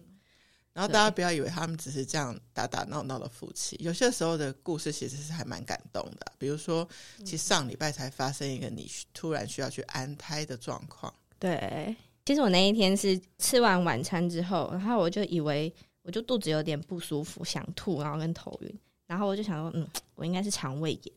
[0.74, 6.32] 然后大家不要以为他们只是这样打打闹闹的夫妻，有些时候的故事其实是还蛮感动的。
[6.37, 6.87] 比如说，
[7.18, 11.14] 其实上礼拜才发生一个你突然需要去安胎的状况。
[11.38, 11.94] 对，
[12.26, 21.14] 其实我那一天是吃完晚餐之后，然后我就以为我就肚子有点不舒服，想吐，然后跟头晕，然后我就想说，嗯，我应该是肠胃炎，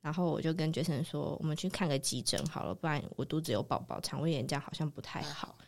[0.00, 5.58] 然后我就跟 Jason 说，我们去看个急诊好了，不然我肚子有宝宝，肠胃炎这样好像不太好。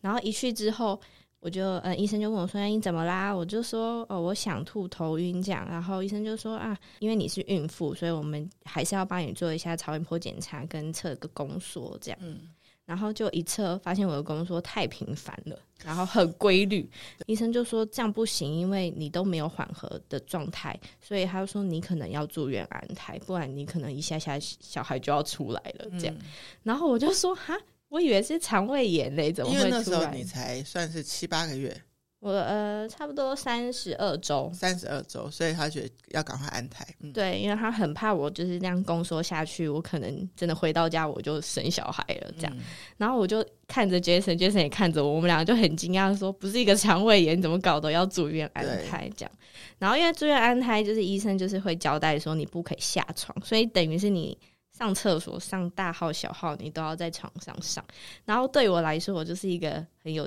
[0.00, 1.00] 然后一去之后。
[1.40, 12.18] 我就呃，医生就问我说：“你怎么啦？”我就说：“哦，我想吐、头晕这样。”然后医生就说：“啊，因为你是孕妇，所以我们还是要帮你做一下超音波检查跟测个宫缩这样。
[12.22, 12.40] 嗯”
[12.84, 16.90] 然后就一测发现我的宫缩太频繁了，然后很规律。
[17.26, 26.14] 医生就说这样不行，因为你都没有缓和的状态，所以他就说你可能要住院安胎，不然你可能一下下小孩就要出来了这样。
[26.18, 26.26] 嗯、
[26.64, 27.56] 然后我就说：“哈。”
[27.90, 29.58] 我以为是肠胃炎嘞，怎么会？
[29.58, 31.76] 因为那时候你才算是七八个月，
[32.20, 36.86] 我呃差不多三十二周，三十二周，所以他觉得要赶快安胎。
[37.00, 42.52] 嗯、对，因为他很怕我就是这样宫缩下去，我可能真的回到家我就生小孩了这样。
[42.56, 42.62] 嗯、
[42.96, 49.32] 然后我就看着 Jason，Jason 也看着我，我们两个就很惊讶说：“不是一个肠胃炎，怎么搞的要住院安胎这样？”
[49.80, 54.38] 然后因为住院安胎，就是医生就是会交代说你不可以下床，所以等于是你。
[54.80, 57.84] 上厕所上大号小号，你都要在床上上。
[58.24, 60.26] 然后对我来说，我就是一个很有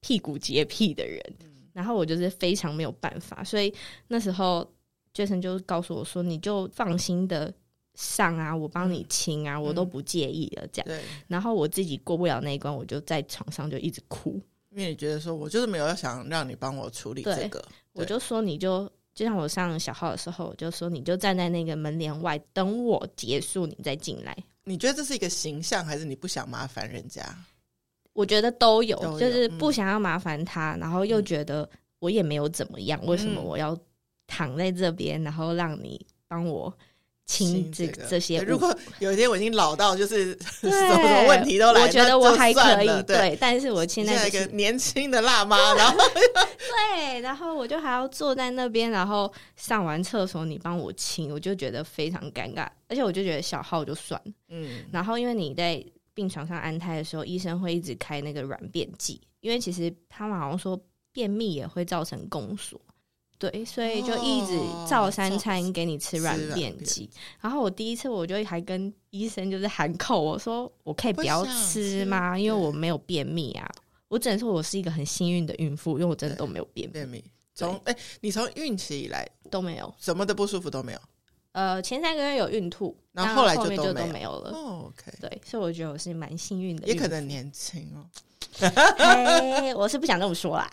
[0.00, 1.20] 屁股洁癖的人，
[1.72, 3.42] 然后我就是非常没有办法。
[3.42, 3.74] 所以
[4.06, 4.64] 那时候
[5.12, 7.52] Jason 就告诉我说：“你就放心的
[7.96, 11.02] 上啊，我帮你清啊，我都不介意了。”这样。
[11.26, 14.40] 然后我自己过不了那一关，我就在床上就一直哭，
[14.70, 17.64] 因为你觉得说我就是没有想让你帮我处理这个，
[17.94, 18.88] 我就说你就。
[19.14, 24.36] 就像我上小号的时候，我就说你就站在那个门帘外等我结束，你再进来。
[24.64, 27.22] 你觉得这是一个形象，还是你不想麻烦人家？
[28.12, 33.76] 我觉得都有，都有就是不想要麻烦他，嗯、然后又觉得我也没有怎么样，嗯、为什么我要
[34.26, 36.72] 躺在这边，然后让你帮我？
[37.32, 43.02] 亲这这些，如果有一天我已经老到就是 什么什么问题都来，我觉得我还可以。
[43.04, 45.98] 对，但是我现在一个年轻的辣妈，然后
[46.94, 52.68] 对，然后我就还要坐在那边，然后上完厕所你帮我清，我就觉得非常尴尬。
[52.88, 54.84] 而且我就觉得小号就算了，嗯。
[54.92, 60.78] 然后因为你在病床上安胎的时候，医生会一直开那个软便剂，因为其实他们好像说
[61.10, 62.78] 便秘也会造成宫缩。
[63.50, 64.56] 对，所以就一直
[64.88, 67.10] 照三餐给你吃软便剂。
[67.40, 72.38] 然后我第一次我就还跟医生就是喊口，我说我可以不要吃吗？
[72.38, 73.68] 因为我没有便秘啊。
[74.06, 77.24] 我只能说我是一个很幸运的孕妇，因为我真的都没有便便秘。
[77.52, 80.98] 从哎，你从孕期以来都没有什么的不舒服都没有。
[81.50, 84.52] 呃，前三个月有孕吐，然后后来就都没有了。
[84.52, 88.06] 哦，OK，对，所以我觉得我是蛮幸运的，也可能年轻哦。
[88.58, 90.70] 嘿，我是不想这么说啦。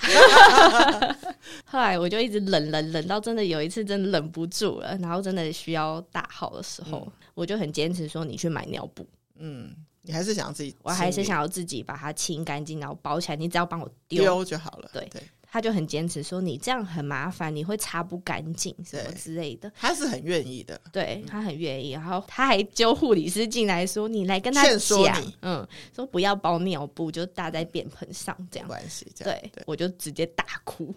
[1.66, 9.08] 后来我就一直忍忍忍到真的有一次真的忍不住了，然后真的需要大号的时候，嗯、我就很坚持说，你去买尿布。
[9.38, 14.90] 嗯，你还是想要自己，我还是想要自己把它清干净，然后包起来，你只要帮我丢就好了。
[14.94, 15.22] 对对。
[15.52, 19.72] 他就很坚持说，你这样很麻烦，你会擦不干净什么之类的。
[19.76, 21.92] 他是很愿意的，对，他很愿意。
[21.92, 30.94] 然后他还揪护理师进来说：“你来跟他讲，嗯，说不要包尿布，就搭在便盆上这样。”关系这样，对，我就直接大哭，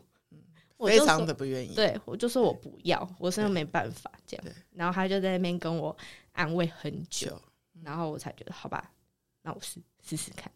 [0.78, 1.74] 非常的不愿意。
[1.74, 4.46] 对，我就说我不要，我真的没办法这样。
[4.74, 5.96] 然后他就在那边跟我
[6.32, 7.40] 安慰很久，
[7.82, 8.90] 然后我才觉得好吧，
[9.40, 10.52] 那我试试试看。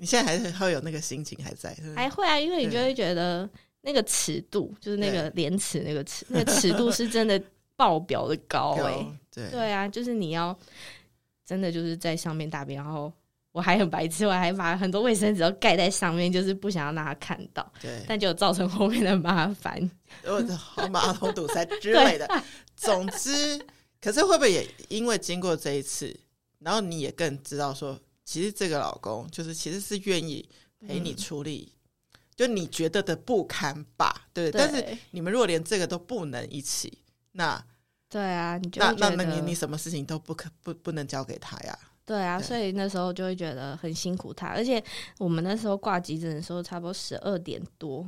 [0.00, 7.42] 你现在还是会有那个心情还在，还会啊，因为你就会觉得那个尺度，就是那个廉耻那个尺， 那个尺度是真的
[7.74, 9.50] 爆表的高哎、欸，对。
[9.50, 10.56] 对啊，就是你要
[11.44, 13.12] 真的就是在上面大便，然后
[13.50, 19.90] 我还很白痴，我还把很多卫生纸都盖在上面，就是不想要让他看到，对，但就造成后面的麻烦，
[20.22, 20.56] 或者
[20.92, 22.28] 马桶堵塞之类的。
[22.76, 23.60] 总之，
[24.00, 26.16] 可是会不会也因为经过这一次，
[26.60, 27.98] 然后你也更知道说。
[28.28, 30.46] 其实这个老公就是其实是愿意
[30.86, 31.72] 陪你处理，
[32.12, 34.60] 嗯、就你觉得的不堪吧，对，对。
[34.60, 36.98] 但是你们如果连这个都不能一起，
[37.32, 37.64] 那
[38.06, 41.78] 对啊，你就那那那你你什么事情都不可不不能交给他呀？
[42.04, 44.82] 对啊，对，所以那时候就会觉得很辛苦他，而且
[45.16, 48.06] 我们那时候挂急诊的时候，差不多十二点多，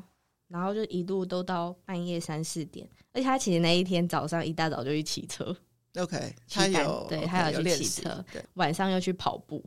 [0.49, 5.57] 然后就一路都到半夜三四点，而且他其实那一天早上一大早就去骑车
[5.95, 8.23] ，OK，他有对，他有去骑车，
[8.55, 9.65] 晚上又去跑步，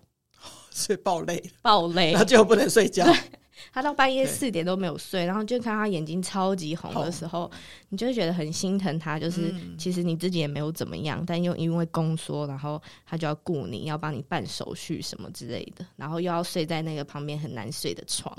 [0.72, 3.06] 所以爆累，爆累，然后就不能睡觉。
[3.72, 7.50] 他到半夜四点都没有睡，然后就看他眼睛超级红的时候，
[7.90, 9.18] 你就会觉得很心疼他。
[9.18, 18.36] 就是其实你自己也没有怎么样，嗯、但又因为宫缩，然后他就要雇你，要帮你办手续什么之类的，然后又要睡在那个旁边很难睡的床，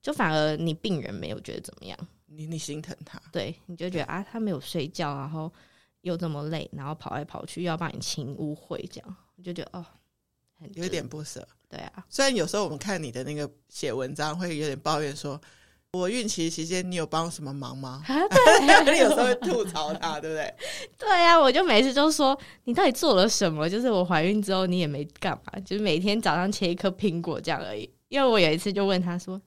[0.00, 1.98] 就反而你病人没有觉得怎么样。
[2.26, 5.52] 你你心疼他，对，你就觉得啊，他没有睡觉，然后
[6.00, 9.84] 又这么累，然后跑来跑去，又要帮你清污秽，这样你就觉得哦。
[10.74, 12.04] 有点不舍，对啊。
[12.08, 15.40] 虽然有时候我们看你的那个写文章，会有点抱怨说，
[15.92, 18.02] 我孕期期间你有帮什么忙吗？
[18.08, 20.54] 对， 你有时候会吐槽他，对不对？
[20.98, 23.68] 对呀、啊，我就每次都说你到底做了什么？
[23.68, 27.88] 就是我怀孕之后你也没干嘛，就是每天早上切一颗苹果这样而已。
[28.08, 29.40] 因为我有一次就问他说，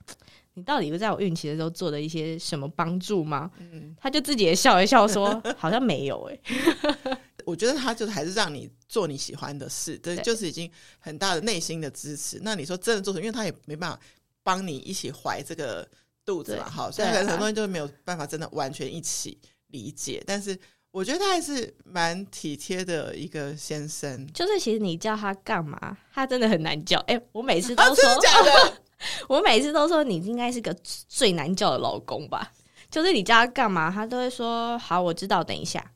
[0.56, 3.52] 你到底在我孕期的时候做了一些什么帮助吗？
[3.60, 7.18] 嗯，他就自己也笑一笑说，好像没有哎、欸。
[7.46, 12.40] 我觉得他就是还是让你做你喜欢的事，这，就是已经很大的内心的支持。
[12.42, 13.26] 那你说真的做什么？
[13.26, 14.00] 因为他也没办法
[14.44, 15.88] 帮你一起怀这个
[16.26, 20.24] 肚子嘛，好，所以可能很多人就没有办法真的完全一起理解。
[20.26, 20.58] 但是
[20.92, 24.26] 我觉得他还是蛮体贴的一个先生。
[24.34, 26.98] 就是其实你叫他干嘛，他真的很难叫。
[27.02, 28.82] 哎、欸，我每次都说，啊、真的假的？
[29.28, 32.52] 我每次都说你应该是个最难叫的老公吧？
[32.90, 35.92] 就是你叫他干嘛，他都会说好，我知道，等一下。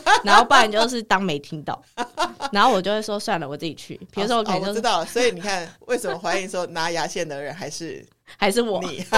[0.24, 1.82] 然后不然就是当没听到，
[2.52, 3.94] 然后我就会说算了，我自己去。
[4.12, 8.04] 比如说我可能、就是哦、我知道，所以你看为什么怀疑说拿牙线的人还是
[8.36, 8.82] 还是我？
[8.82, 9.04] 你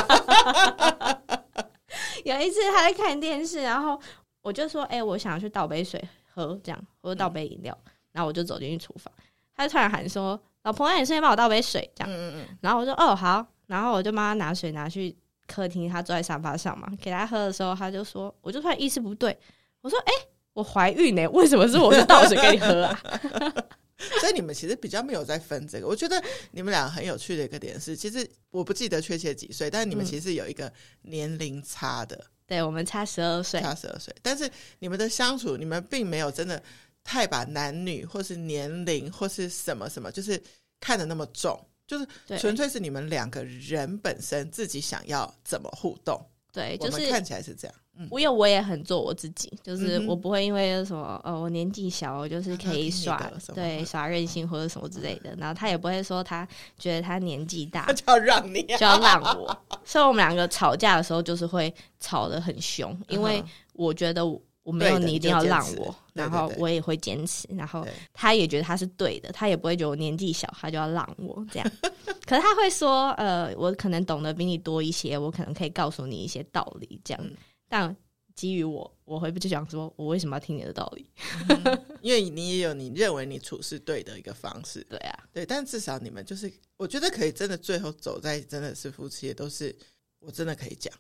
[2.24, 4.00] 有一次他在看电视，然后
[4.42, 6.02] 我就说：“哎、欸，我想要去倒杯水
[6.34, 7.76] 喝，这样或者倒杯饮料。
[7.86, 9.12] 嗯”然后我就走进去厨房，
[9.56, 12.58] 他就突然喊说：“老婆，你顺便帮我倒杯水。”这样，嗯嗯嗯。
[12.60, 15.14] 然后我说：“哦，好。”然后我就帮他拿水拿去
[15.46, 19.38] 客厅，他坐在沙发上嘛，给他喝的时候，他就说：“我就突然意识不对，
[19.82, 23.00] 我说：‘哎、欸。’”我怀孕呢、欸，为什么是我是倒水给你喝啊？
[24.20, 25.86] 所以你们其实比较没有在分这个。
[25.86, 30.70] 我觉得你们俩很有趣的一个点是，其实我不记得确切几岁，但是你们其实有一个
[31.02, 32.16] 年龄差的。
[32.16, 34.14] 嗯、对，我们差十二岁，差十二岁。
[34.20, 36.60] 但是你们的相处，你们并没有真的
[37.04, 40.40] 太把男女或是年龄或是什么什么，就是
[40.80, 42.06] 看得那么重，就是
[42.38, 46.20] 纯粹是你们两个人本身自己想要怎么互动。
[46.52, 47.74] 对，就是看起来是这样。
[47.96, 55.34] 嗯，因为我也很做我自己，就是我不会因为什么，呃，我年纪小，我就是可以耍，对，耍任性或者什么之类的。
[55.36, 56.46] 然后他也不会说他
[56.78, 59.56] 觉得他年纪大，就要让你，就要让我。
[59.84, 63.42] 所以我们两个吵架的时候，就是会吵得很凶，因为
[63.74, 71.72] 我觉得我没有你一定要让我，然后我也会坚持，然后他也觉得他是对的，他也不会觉得我年纪小，他就要让我这样。
[72.26, 77.22] 可是他会说，呃，我可能懂得比你多一些，我可能可以告诉你一些道理，这样。
[77.22, 77.32] 嗯、
[77.76, 77.96] 但
[78.36, 81.10] 基于我，我会不就想说，我为什么要听你的道理？
[81.48, 84.80] 嗯、因为你也有你认为你处事对的一个方式。
[84.84, 89.76] 对啊，对，但至少你们就是，我觉得可以真的最后走在真的是夫妻，也都是
[90.20, 90.94] 我真的可以讲。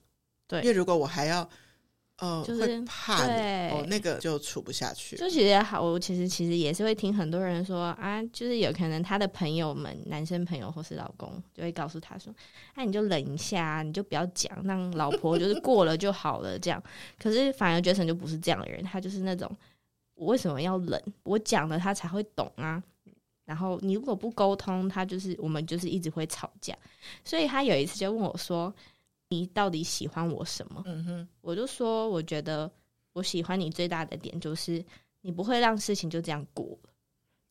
[0.48, 1.48] 对，因为如果我还要。
[2.18, 3.32] 哦，就是怕你
[3.72, 5.16] 哦，那个就处不下去。
[5.16, 12.32] 就其实好，我其实其实也是会听很多人说啊，就是有可能他的朋友们，男生朋友或是老公，就会告诉他说，
[12.74, 16.80] 哎、啊，你就忍一下，你就不要讲，让老婆就是过了就好了这样。
[17.18, 19.50] 可是反而 Jason 就不是这样的人，他就是那种，
[20.14, 21.02] 我为什么要忍？
[21.24, 22.80] 我讲了他才会懂啊。
[23.44, 26.74] 然后你如果不沟通，他就是我们就是一直会吵架。
[27.24, 28.72] 所以他有一次就问我说。
[29.34, 30.82] 你到底喜欢我什么？
[30.86, 32.70] 嗯哼，我就说，我觉得
[33.12, 34.84] 我喜欢你最大的点就是
[35.22, 36.78] 你不会让事情就这样过，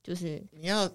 [0.01, 0.89] 就是你要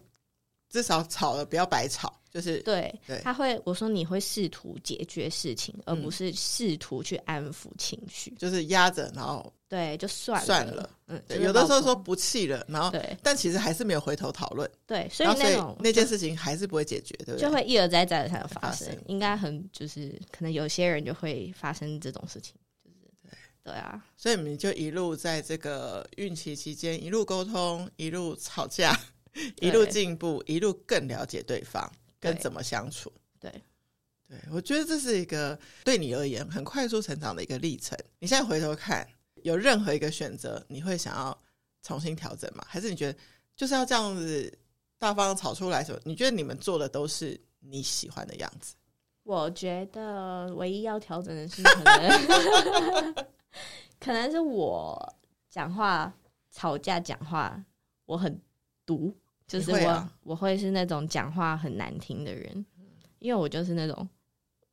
[0.70, 2.17] 至少吵了不要白吵。
[2.30, 10.46] 就是对，对，他会我说你会试图解决事情，而不是试图去安抚情绪，就是压着，然后对，就算了。
[10.46, 17.40] 算了，嗯，对，有的时候说不气了，然后对，但其实还是没有回头讨论，对，所以那种那件事情还是不会解决，对不对？
[17.40, 22.54] 就会一而再再而三的发生，应该很就是可能有些人就会发生这种事情，
[22.84, 28.94] 就是对对啊，所以你就一路在这个孕期期间一路沟通，一路吵架，
[29.60, 31.90] 一路进步，一路更了解对方。
[32.20, 33.12] 跟怎么相处？
[33.40, 33.50] 对，
[34.28, 37.98] 对，我觉得这是一个对你而言很快速成长的一个历程。
[38.18, 39.06] 你现在回头看，
[39.42, 41.36] 有任何一个选择，你会想要
[41.82, 42.64] 重新调整吗？
[42.68, 43.18] 还是你觉得
[43.56, 44.58] 就是要这样子
[44.98, 46.00] 大方吵出来什么？
[46.04, 48.74] 你觉得你们做的都是你喜欢的样子？
[49.22, 53.14] 我觉得唯一要调整的是，可能
[54.00, 55.14] 可能是我
[55.50, 56.12] 讲话
[56.50, 57.62] 吵架讲话
[58.06, 58.40] 我很
[58.86, 59.14] 毒，
[59.48, 62.64] 就是我、啊、我会是那种讲话很难听的人，
[63.18, 64.08] 因为我就是那种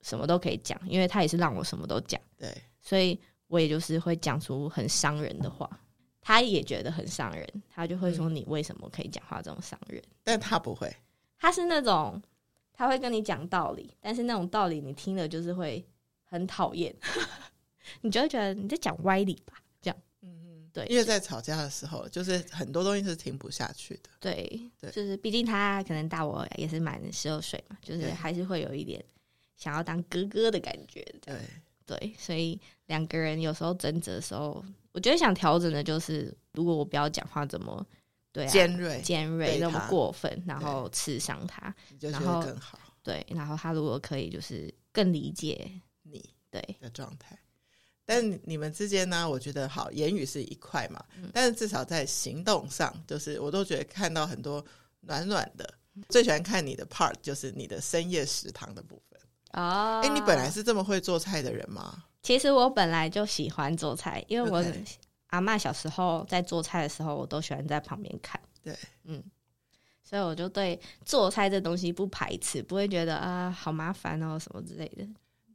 [0.02, 5.68] 什么都可以讲，因为他也是让我什么都讲，对，所以我也就是会讲出很伤人的话。
[6.28, 10.92] 他也觉得很伤人，他就会说：“你为什么可以讲话这种伤人？”嗯，但他不会，
[11.38, 12.20] 他是那种
[12.74, 15.86] 他会跟你讲道理，但是那种道理你听了就是会
[16.24, 16.92] 很讨厌，
[18.02, 19.54] 你就会觉得你在讲歪理吧？
[20.76, 24.10] 对，因为在吵架的时候，就是很多东西是停不下去的。
[24.20, 29.04] 对，对，就是毕竟他可能大我也是满十二岁嘛，就是还是会有一点
[29.56, 31.02] 想要当哥哥的感觉。
[31.22, 31.40] 对，
[31.86, 34.64] 对，所以两个人有时候争执的时候。
[34.92, 37.86] 我觉得想调整的就是，如果我不要讲话这么
[38.32, 42.80] 对、啊、尖锐、尖锐那么过分，然后刺伤他，然后更好。
[43.04, 45.70] 对，然后他如果可以，就是更理解
[46.04, 47.38] 你对的状态。
[48.06, 49.28] 但你们之间呢？
[49.28, 54.64] 我觉得好，言语是一块嘛，嗯、但是至少在行动上，就是我都觉得看到很多
[55.02, 55.74] 暖暖的。
[56.10, 59.18] 最喜欢看你的 part 就是你的深夜食堂的部分
[59.52, 60.02] 啊！
[60.02, 62.04] 哎、哦，你本来是这么会做菜的人吗？
[62.22, 64.62] 其实我本来就喜欢做菜，因为我
[65.28, 68.38] 阿嬷小时候在做菜的时候，我都喜欢在旁边看。
[68.62, 69.24] 对，嗯，
[70.04, 75.08] 所以我就对做菜这东西不排斥，不会觉得啊好麻烦哦什么之类的。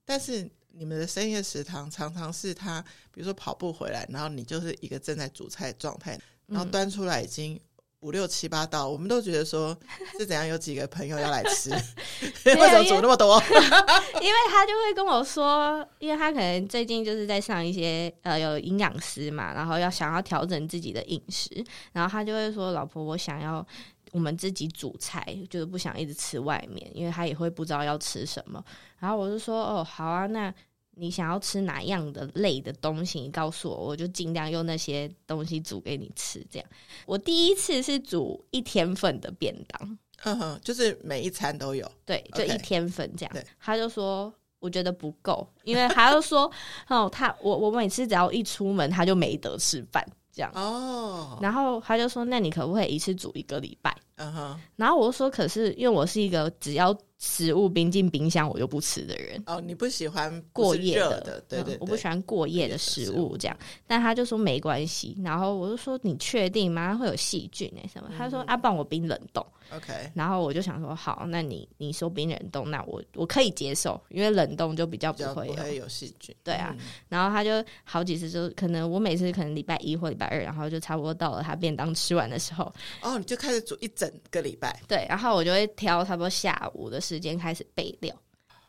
[0.07, 2.81] 但是你们的深夜食堂常常是他，
[3.13, 7.61] 比如说跑步回来，然后你就是一个正在煮菜的状态，然后端出来已经。
[8.03, 9.77] 五六七八道，我们都觉得说
[10.19, 10.47] 是怎样？
[10.47, 11.69] 有几个朋友要来吃，
[12.49, 13.39] 为什么煮那么多？
[13.43, 21.63] 因为他就会跟我说，因为他可能最近就是在上一些呃有营养师嘛，然后要想要调整自己的饮食，
[21.93, 23.67] 然后他就会说：“老婆，我想要
[24.13, 28.65] 我们自己煮菜，就是不想一直吃外面，因为他也会不知道要吃什么。”
[28.99, 30.53] 然后我就说：“哦，好啊，那。”
[30.97, 33.21] 你想要吃哪样的类的东西？
[33.21, 36.45] 你告诉我，我就尽量用那些东西煮给你吃。
[36.51, 36.69] 这样，
[37.07, 43.35] 我第一次是煮一天份的便当，嗯哼，就是每一餐都有，对，就一天份这样。
[43.59, 46.51] 他就说，我觉得不够，因为他就说，
[46.89, 50.07] 哦，他我我每次只要一出门，他就没得吃饭，
[50.41, 51.39] 这样哦。
[51.43, 53.95] 然后他就说，那你可不可以一次煮一个礼拜？
[54.17, 54.61] 嗯哼。
[54.77, 56.97] 然后我就说，可是因为我是一个只要。
[57.23, 63.55] 食物冰进冰箱我就不吃的人哦，你不喜欢过夜的，对对，對、嗯，我不喜欢过夜的食物这样。
[63.87, 66.97] 但他就说没关系，然后我就说，你确定吗？
[66.97, 68.09] 会有细菌哎什么？
[68.11, 69.47] 嗯、他说啊，帮我冰冷冻。
[69.75, 76.35] OK，然后我就想说好，那你你说冰冷冻，那我我可以接受，因为冷冻就比较不会有细菌。
[76.45, 84.81] 对啊，嗯、然后他就好几次就可能我每次可能礼拜一或礼拜二，然后就差不多到了他便当吃完的时候，哦，你就开始煮一整个礼拜。
[84.89, 87.01] 对，然后我就会挑差不多下午的。
[87.01, 88.15] 时间开始备料，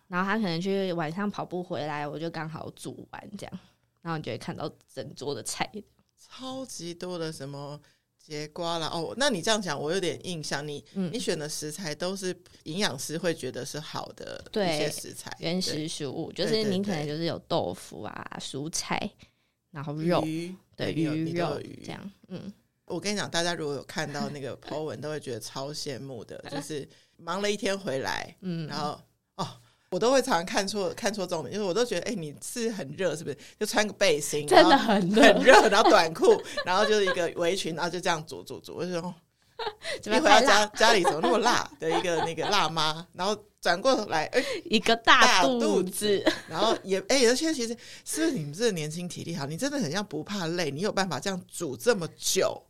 [0.07, 3.59] 然后他可能去晚上跑步回来，我就刚好煮完这样，
[4.01, 5.69] 然后你就会看到整桌的菜，
[6.17, 7.79] 超级多的什么
[8.21, 8.87] 节瓜啦。
[8.87, 19.09] 哦，那你这样讲，我有点印象，你、嗯、你选的食材都是营养师会觉得是好的一些食材，原始食物，就是你可能就是有豆腐啊、蔬菜，
[19.71, 21.81] 然后肉，鱼对鱼肉鱼。
[21.83, 22.51] 这样，嗯，
[22.85, 26.87] 我跟你讲，大家如果有看到那个 po 文，都会觉得超羡慕的， 就是。
[27.23, 28.99] 忙了一天回来，嗯，然后
[29.35, 29.47] 哦，
[29.91, 33.37] 我都会常常看错看错重点，因为我都觉得，哎，你是很热是不是？
[33.59, 38.73] 就穿个 背心，真的很热很热，然后短裤， 然后就是一个围裙，然后就这样煮煮煮。
[38.77, 39.13] 我就说，
[40.05, 47.75] 一回到家家里怎么那么辣的一个那个辣妈，然后转过来，哎，一个大肚子，然后也哎，而且其实
[48.05, 49.45] 是不是你们这个年轻体力好？
[49.45, 52.63] 你真的很像不怕累，你有办法这样煮这么久。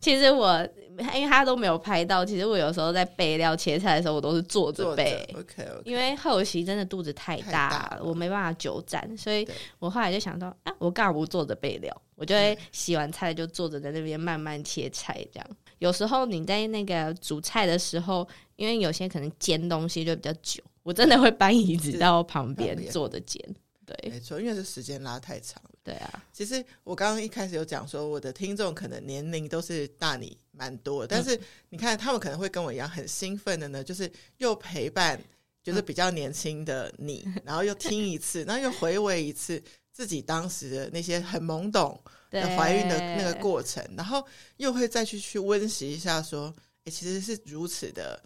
[0.00, 0.66] 其实我，
[1.14, 2.24] 因为他都没有拍到。
[2.24, 5.28] 其实我有时候在备料切菜的时候，我都是坐着备。
[5.34, 5.82] OK OK。
[5.84, 9.46] 因为后期真的肚子太大，太大了，我没办法久站，所以
[9.78, 12.02] 我后来就想到，啊，我干嘛不坐着备料？
[12.14, 15.24] 我就会洗完菜就坐着在那边慢慢切菜。
[15.32, 18.26] 这样，有时候你在那个煮菜的时候，
[18.56, 23.40] 因为有些可能煎东西就比较久，我真的会搬椅子到旁边坐着煎。
[23.88, 25.70] 对，没错，因为这时间拉太长了。
[25.82, 35.18] 对啊，其实我刚刚一开始有讲说，我的听众可能年龄都是大你蛮多的，但是你看他们可能会跟我一样很兴奋的呢，就是又陪伴，
[35.62, 44.22] 就是比较年轻的你， 然后又听一次，然后又回味一次自己当时的那些很懵懂的怀孕的那个过程，然后
[44.58, 48.22] 又会再去去温习一下，说，哎，其实是如此的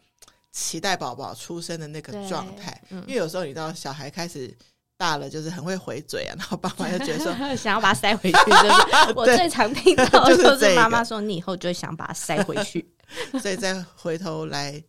[0.50, 4.52] 期待宝宝出生的那个状态，因为有时候你知道小孩开始。
[5.02, 8.68] 大了就是很会回嘴啊， 然后爸妈就觉得说 想要把它塞回去，就是
[9.16, 12.88] 我最常听到就是妈妈说，你以后就会想把它塞回去。
[13.40, 14.80] 所以再回头来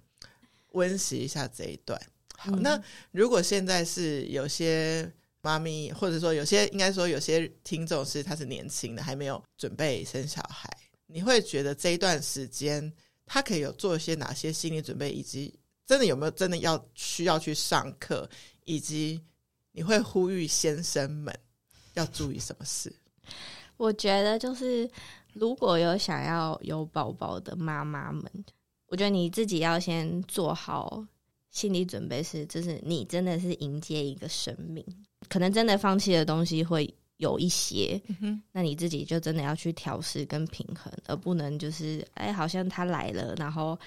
[0.73, 1.99] 温习一下这一段。
[2.37, 5.11] 好，那如果现在是有些
[5.41, 10.69] 妈咪，或者说有些应该说有些听众是他是年轻的，还没有准备生小孩，
[11.07, 12.93] 你会觉得这一段时间
[13.25, 15.57] 他可以有做一些哪些心理准备，以及
[15.87, 18.29] 真的有没有真的要需要去上课，
[18.65, 19.19] 以及
[19.73, 21.37] 你会呼吁先生们
[21.95, 22.95] 要注意什么事？
[23.75, 24.89] 我觉得就是，
[25.33, 28.23] 如果有想要有宝宝的妈妈们，
[28.87, 31.05] 我觉得你自己要先做好
[31.49, 34.85] 心理准备，是就是你真的是迎接一个生命，
[35.27, 43.77] 可能真的放弃的东西会有一些，嗯，那你自己就真的要去调试跟平衡，而不能就是哎，好像他来了，然后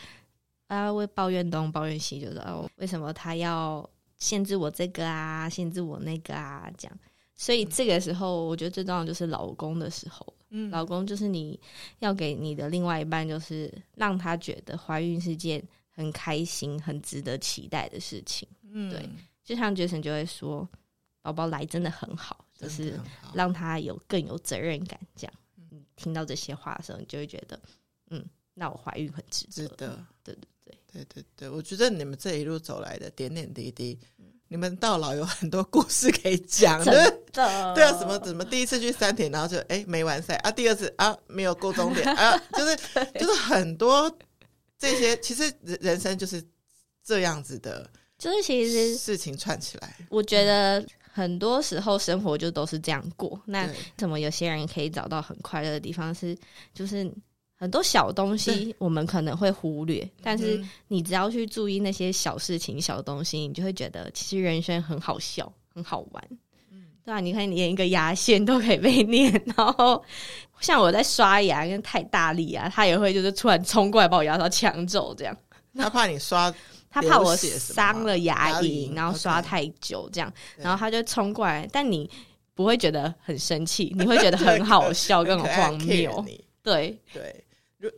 [0.67, 3.89] 啊会抱怨东抱怨西，就是哦，为什么他要
[4.19, 6.99] 限制我这个啊，限制我那个啊，这样。
[7.35, 10.35] 所以这个时候，我觉得最重要的就是老公的时候。
[10.51, 11.61] 嗯，老公就是你
[11.99, 18.49] 要给你的另外一半，就是让他觉得怀孕是件很开心、很值得期待的事情。
[18.63, 19.09] 嗯，对，
[19.45, 20.67] 就像 Jason 就会说，
[21.21, 22.99] 宝宝来真的很好，就是
[23.35, 24.99] 让他有更有责任感。
[25.17, 25.35] 这样，
[25.73, 27.61] 嗯，听到这些话的时候，你就会觉得，
[28.11, 29.53] 嗯，那我怀孕很值得。
[29.53, 30.07] 值得。
[30.23, 30.39] 对对
[30.97, 33.99] 对对对对，我觉得你们这一路走来的点点滴滴。
[34.49, 42.77] 你们到老有很多故事可以讲，的对啊，什么什么第一次去三田，然后就哎没完赛啊，第二次啊没有过终点啊，就是
[43.19, 44.09] 就是很多
[44.79, 46.41] 这些，其实人人生就是
[47.05, 53.43] 这样子的，就是其实事情串起来，我觉得很多时候生活就都是这样过。
[53.47, 56.39] 那怎么有些人可以找到很快乐的地方是
[56.73, 57.13] 就是。
[57.59, 66.23] 很多小东西我们可能会忽略，但是你只要去注意那些小事情、小东西，你就会觉得其实人生很好笑、很好玩。
[66.71, 70.05] 嗯，对啊，你看，连一个牙线都可以被念， 然后
[70.61, 75.35] 像我在刷牙，因为太大力啊，他也会就是突然冲过来把我牙刷抢走，这样。
[75.79, 76.55] 他怕你刷，
[76.91, 82.11] 他怕我伤了牙龈，然后刷太久这样，然后他就冲过来，但你
[82.55, 86.23] 不会觉得很生气，你会觉得 很好笑、更荒谬。
[86.63, 87.45] 对对。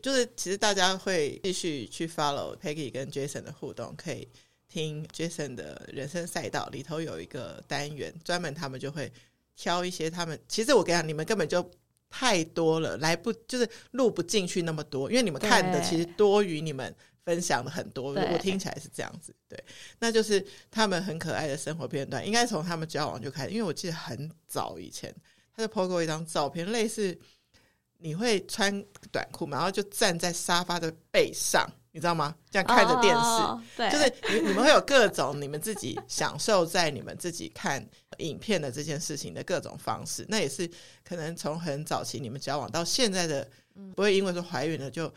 [0.02, 4.28] 就是其实大家会继续去 follow Peggy 跟 Jason 的互动，可以
[4.66, 9.12] 听 Jason 的人生赛道里头有一个单元，专门他们就会
[9.54, 10.36] 挑一些他们。
[10.48, 11.64] 其实我跟你讲，你们根本就
[12.10, 16.92] 太多了，来不就是录不进去那么多，因为你们看的其实多于你们
[17.24, 18.12] 分享的很多。
[18.12, 19.62] 对我听起来是这样子，对，
[20.00, 25.14] 那就是他们很可爱的生活片段，应该从他们交往就开始，因为我记得很早以前
[25.54, 27.16] 他就 po 过一张照片，类似。
[27.98, 29.56] 你会穿短裤嘛？
[29.56, 32.34] 然后就站在沙发的背上，你知道吗？
[32.48, 37.84] 这样看着电视，oh, 对，就是你你们会有各种你们自己享受在你们自己看
[38.18, 40.24] 影片的这件事情的各种方式。
[40.28, 40.70] 那也是
[41.02, 43.50] 可能从很早期你们交往到现在的，
[43.96, 45.12] 不会因为说怀孕了就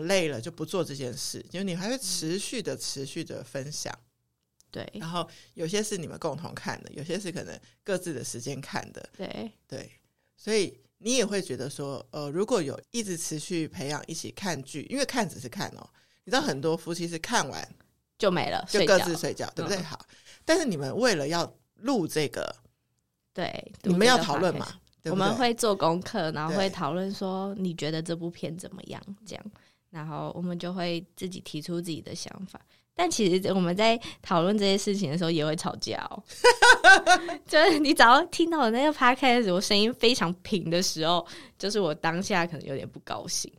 [0.00, 3.96] 累了就不做这件事，就你还会持续的持续的分享。
[4.72, 9.08] 对，然后有些是你们共同看的，有些是可能各自的时间看的。
[9.16, 9.88] 对对，
[10.36, 10.76] 所以。
[11.04, 15.86] 你也会觉得说，呃，如果有一直持续培养一起看剧，因为看只是看哦，
[16.24, 17.74] 你知道很多夫妻是看完
[18.16, 19.76] 就没了，就各自睡觉，对不对？
[19.76, 20.06] 嗯、好，
[20.46, 22.56] 但是你们为了要录这个，
[23.34, 24.64] 对，你们要讨论嘛？
[25.02, 29.02] 对对我们会做功课，然后会讨论说你觉得这部片怎么样？
[29.26, 29.44] 这样，
[29.90, 32.58] 然后我们就会自己提出自己的想法。
[32.94, 36.22] 但其实我们在讨论这些事情的时候也会吵架哦，
[37.46, 41.26] 就是你只要听到我那个 podcast 我声音非常平的时候，
[41.58, 43.52] 就是我当下可能有点不高兴。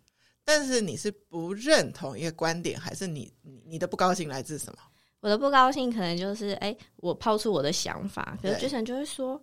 [0.46, 3.34] 但是你是不认同一个观点，还是你
[3.66, 4.80] 你的不高兴来自什么？
[5.20, 9.42] 我的不高兴可能就是，哎、欸，我抛出我的想法，可是 Jason 就会说，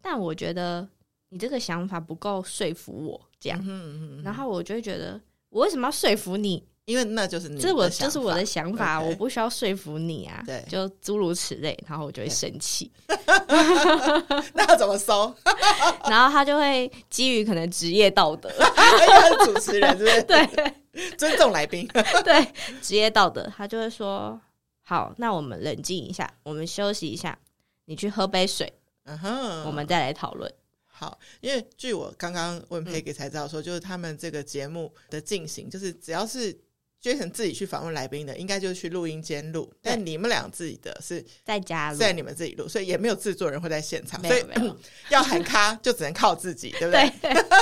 [0.00, 0.88] 但我觉得
[1.28, 5.20] 你这个想法不够说服我，这样，嗯嗯嗯，然后我就会觉得，
[5.50, 6.66] 我为什么要说服你？
[6.88, 10.42] 因为那就是你，这我就是我的想法，我不需要说服你啊。
[10.46, 12.90] 对，就诸如此类，然后我就会生气。
[14.54, 15.34] 那要怎么收？
[16.08, 20.22] 然后他就会基于可能职业道德，因为主持人是不是？
[20.22, 21.86] 对，尊重来宾。
[22.24, 24.40] 对，职业道德，他就会说
[24.80, 27.38] ：“好，那我们冷静一下，我们休息一下，
[27.84, 28.72] 你去喝杯水，
[29.04, 30.50] 嗯哼，我们再来讨论。”
[30.88, 36.58] 好，因为据我刚刚问 Peggy 才知道说，就是他们这个节目的进行，就是只要是。
[37.02, 39.72] Jason 自己去访问来宾的，应该就是去录音间录。
[39.80, 44.44] 但你们俩自己的是在家录，在你们自己录，所以也没有制作人会在现场，所以
[45.10, 47.02] 要喊卡就只能靠自己，对不对？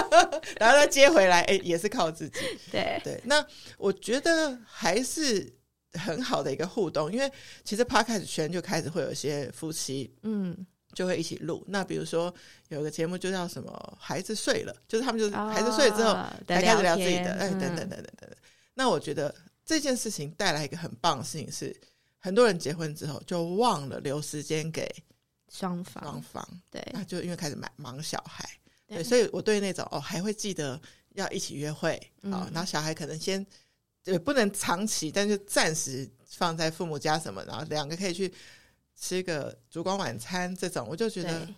[0.58, 2.40] 然后再接回来，哎，也是靠自己。
[2.72, 3.44] 对对，那
[3.76, 5.54] 我觉得还是
[5.92, 7.30] 很好的一个互动，因为
[7.62, 11.62] 其实 Podcast 圈就开始会有一些夫妻，嗯，就会一起录。
[11.68, 12.34] 那比如说
[12.68, 13.70] 有个节目就叫什么
[14.00, 16.14] “孩子睡了”，就是他们就是孩子睡了之后
[16.48, 18.30] 才开始聊自己的，哎，等等等等等等。
[18.78, 21.74] 那我觉得这件事情带来一个很棒的事情是，
[22.18, 24.86] 很多人结婚之后就忘了留时间给
[25.48, 28.46] 双方，双方对，那就因为开始忙忙小孩，
[28.86, 30.78] 对，对，所以我对那种哦还会记得
[31.14, 33.44] 要一起约会啊，嗯，然后小孩可能先
[34.04, 38.30] 也不能长期，但是暂时放在父母家什么，然后两个可以去
[38.94, 41.48] 吃个烛光晚餐这种，我就觉得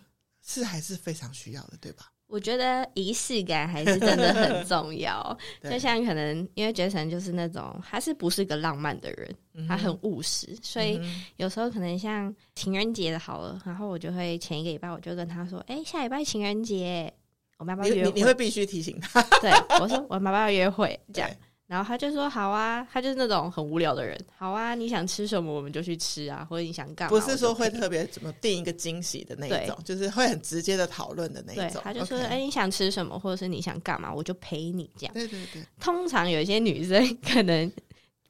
[0.41, 2.11] 是还是非常需要的，对吧？
[2.29, 11.01] 我觉得仪式感还是真的很重要， 就像可能因为 Jason 就是那种他是不是个浪漫的人，嗯、他很务实，所以
[11.37, 17.11] 有时候可能像情人节的好了，然后我就会前一个礼拜我就跟他说，哎、欸，下礼拜情人节，
[17.57, 18.11] 我们要不要约会？
[18.11, 19.51] 你，你会必须提醒他，对，
[19.81, 21.29] 我说我们要不要约会这样。
[21.69, 24.19] 然后他就说好啊，他就是那种很无聊的人。
[24.35, 27.09] 好啊，你想吃什么我们就去吃啊，或者你想干嘛？
[27.11, 31.79] 不是说会特别怎么定一个惊喜的那一种，就是会很直接的讨论的那一种。
[31.83, 35.13] 他就说，哎你想吃什么，或者是你想干嘛，我就陪你这样。
[35.13, 35.63] 对对对。
[35.79, 37.71] 通常有一些女生可能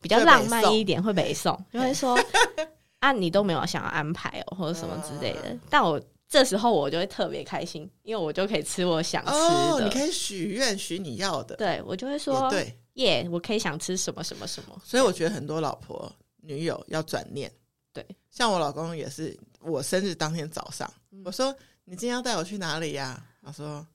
[0.02, 2.20] 比较浪漫一点，会北送，就会说
[3.00, 5.44] 啊，你都没有想要安排哦，或者什么之类的。
[5.46, 9.38] 嗯、但我这时候我就会特别开心，因为我就可以吃我想吃的。
[9.38, 11.56] 哦，你可以许愿许你要的。
[11.56, 12.78] 对，我就会说对。
[13.00, 17.52] 耶，yeah, 我可以想吃什么什么什么，所以我觉得很多老婆女友要转念。
[17.94, 23.26] 对，像我老公也是，我生日当天早上，嗯、我说你今天要带我去哪里呀？
[23.42, 23.86] 他说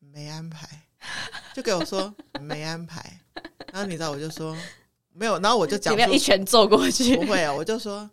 [0.00, 0.66] 没安排，
[1.54, 3.20] 就给我说没安排。
[3.72, 4.56] 然后你知道，我就说
[5.12, 7.16] 没有，然后我就讲，你一拳揍过去？
[7.16, 8.10] 不会啊，我就说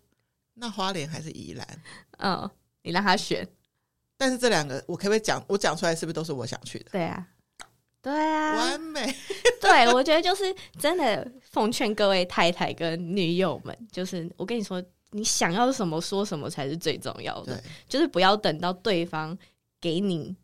[0.54, 1.82] 那花莲还是宜兰？
[2.20, 2.50] 嗯，
[2.84, 3.48] 你让他选。
[4.18, 5.44] 但是这两个，我可不可以讲？
[5.48, 6.92] 我讲出来是不是都是我想去的？
[6.92, 7.28] 对啊。
[8.06, 9.04] 对啊，完美。
[9.60, 14.80] 对，我觉得就是真的奉劝各位太太跟女友们，就是我跟你说，
[15.10, 19.36] 你想要什么说什么才是最重要的，就是不要等到对方
[19.82, 20.36] 给你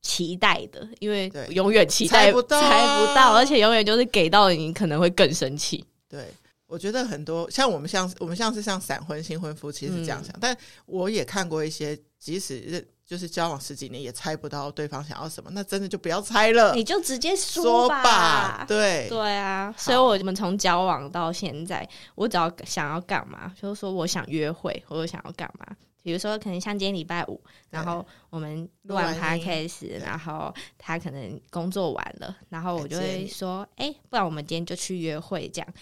[0.00, 5.84] 期待的，因为永远期待不到，猜不到，而且永远就是给到你可能会更生气。
[6.08, 6.26] 对，
[6.66, 10.56] 我觉得很多像我们像我们像是像闪婚新婚夫妻是这样想，嗯、但
[10.86, 12.88] 我也看过一些，即使是。
[13.10, 18.64] 就是交往十几年也猜不到对方想要什么，那真的就不要猜了，你就直接说吧。
[18.68, 21.84] 对对啊，所以我们从交往到现在，
[22.14, 25.66] 我只要想要干嘛，就是说我想约会或者想要干嘛。
[26.02, 35.74] 比如说，可能像今天礼拜五，然后我们录完 podcast，然后他可能工作完了，然后我就会说：“哎、欸，不然我们今天就去约会，这样。”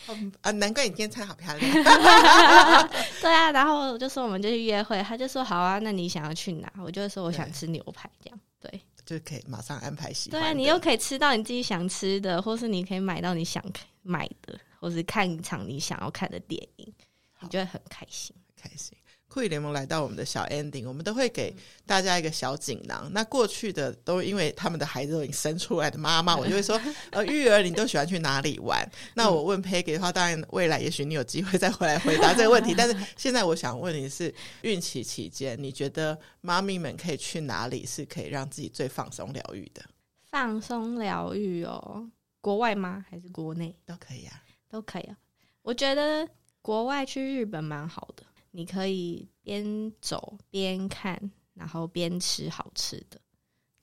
[0.43, 1.73] 啊，难怪你今天穿好漂亮。
[3.23, 10.33] 对啊，然后我就说我们就去约会，他就说：“好啊，那你想要去哪？”我就说：“我想吃牛排。”这样对，就可以马上安排行程。
[10.33, 13.65] 对啊，你又可以吃到你自己想吃的，或是你可以买到你想
[14.03, 16.93] 买的，或是看一场你想要看的电影，
[17.41, 18.99] 你就会很开心，开心。
[19.29, 21.55] 酷姨联盟来到我们的小 ending，我们都会给
[21.85, 23.11] 大家一个小锦囊。
[23.13, 26.81] 那过去的都因为他们的孩子都已经生出来的妈妈，我就会说，
[27.13, 28.91] 呃，育儿你都喜欢去哪里玩？
[29.15, 32.75] 那我问 Peggy 的话，当然未来也许你有机会再回来回答这个问题。
[32.79, 39.83] 但是现在我想问你是，孕期期间你觉得妈咪们可以去哪里是可以让自己最放松疗愈的？
[40.31, 42.11] 放松疗愈哦，
[42.41, 43.05] 国外吗？
[43.11, 45.17] 还是国内都可以啊，都可以啊。
[45.61, 46.27] 我觉得
[46.63, 48.23] 国外去日本蛮好的。
[48.59, 51.17] 你可以边走边看，
[51.55, 53.17] 然后边吃好吃的，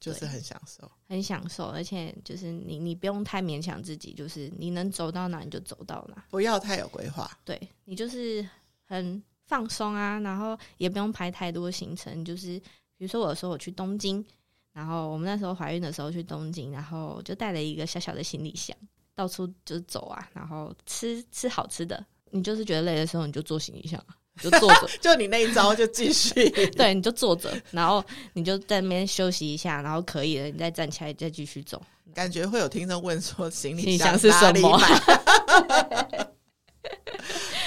[0.02, 1.68] 就是很享受，很享受。
[1.68, 7.40] 而且就是你，你不用太勉强自己，就是你能走到哪你就走到哪，不要太有规划。
[7.46, 8.46] 对，你就是
[8.84, 12.26] 很放松啊，然后也不用排太多行程。
[12.26, 12.60] 就是
[12.98, 14.26] 比如说，我说我去东京，
[14.74, 18.76] 然后我们那时候怀孕的时候去东京，然后就带了一个小小的行李箱，
[19.14, 22.06] 到处就走啊，然后吃吃好吃的。
[22.30, 24.06] 你就是觉得累的时候，你就坐行李箱。
[24.42, 26.50] 就坐着， 就你那一招就继续。
[26.76, 31.82] 对，你就坐着，然后你就在那边休息一下，然后可以了，你再站起来，再继续走。
[32.14, 34.80] 感觉会有听众问说，行李箱是什么？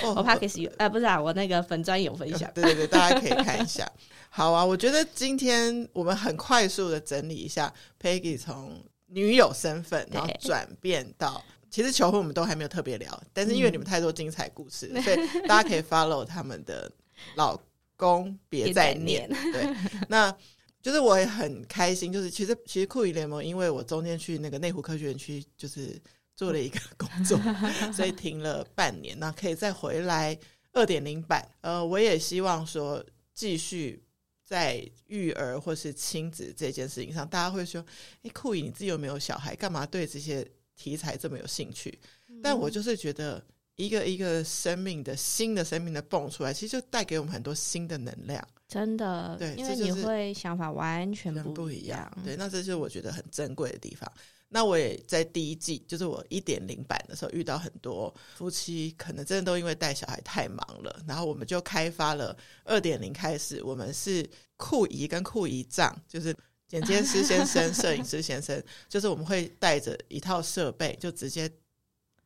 [0.05, 2.51] 我怕可以有，呃，不是啊，我那个粉砖有分享。
[2.55, 3.91] 对对对，大家可以看一下。
[4.31, 11.43] 好啊，我觉得今天我们很快速的整理一下，Peggy 从女友身份，然后转变到。
[11.71, 15.17] 其实求婚我们都还没有特别聊，但是因为你们太多精彩故事，嗯、所以
[15.47, 16.91] 大家可以 follow 他们的
[17.37, 17.61] 老
[17.97, 19.29] 公别再念。
[19.31, 19.77] 念对，
[20.09, 20.35] 那
[20.81, 26.01] 就是我也很开心，就是其实其实酷鱼联盟，因为我中间去那个内湖科学园区，就是
[26.35, 27.39] 做了一个工作，
[27.93, 30.39] 所以停了半年，那可以再回来
[30.73, 31.47] 二点零版。
[31.61, 33.05] 呃，我也希望说
[33.35, 34.03] 继续
[34.45, 37.85] 在育儿或是亲子这件事情上，大家会说，
[38.23, 39.55] 哎，酷姨你自己有没有小孩？
[39.55, 40.49] 干嘛对这些？
[40.79, 41.99] 题材这么有兴趣，
[42.43, 43.45] 但我就是觉得
[43.77, 48.43] 一个一个生命的新的生命的蹦出来，其实就带给我们很多新的能量。
[48.69, 52.11] 真的，对，因为你会想法完全不一样。
[52.25, 54.11] 对，那这就是我觉得很珍贵的地方。
[54.51, 64.27] 那我也在第一季，就是我一点零版的时候，遇到很多夫妻，可能真的都因为带小孩太忙了，然后我们就开发了二点零开始，我们是
[64.57, 66.35] 酷姨跟酷姨丈，就是
[66.69, 71.51] 剪接师先生、 摄影师先生，就是我们会带着一套设备，就直接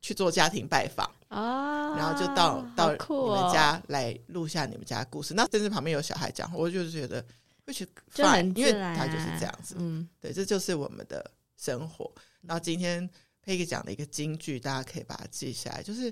[0.01, 5.33] 去做家庭拜访啊，然后就到到你们家来录下你们家故事。
[5.33, 7.25] 那甚至旁边有小孩讲，我就是觉得
[7.65, 11.31] 会去很因为他就是这样子，嗯，对，这就是我们的。
[11.55, 13.09] 生活，然后今天
[13.41, 15.81] 佩奇讲的一个金句，大家可以把它记下来。
[15.81, 16.11] 就是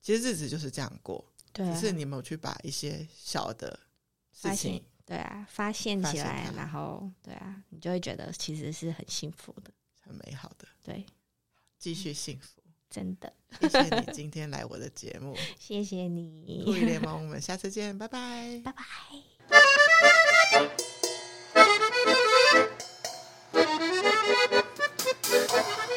[0.00, 3.78] 其实日子就是这样过，对啊，只是你没有去把一些小的
[4.32, 9.72] 事情，对啊发现起来然后对啊你就会觉得其实是很幸福的。
[10.02, 10.68] 很美好的。
[10.82, 11.02] 对
[11.78, 13.32] 继续幸福真的。
[13.58, 18.84] 谢谢你今天来我的节目 谢谢你联盟我们下次见拜拜 拜拜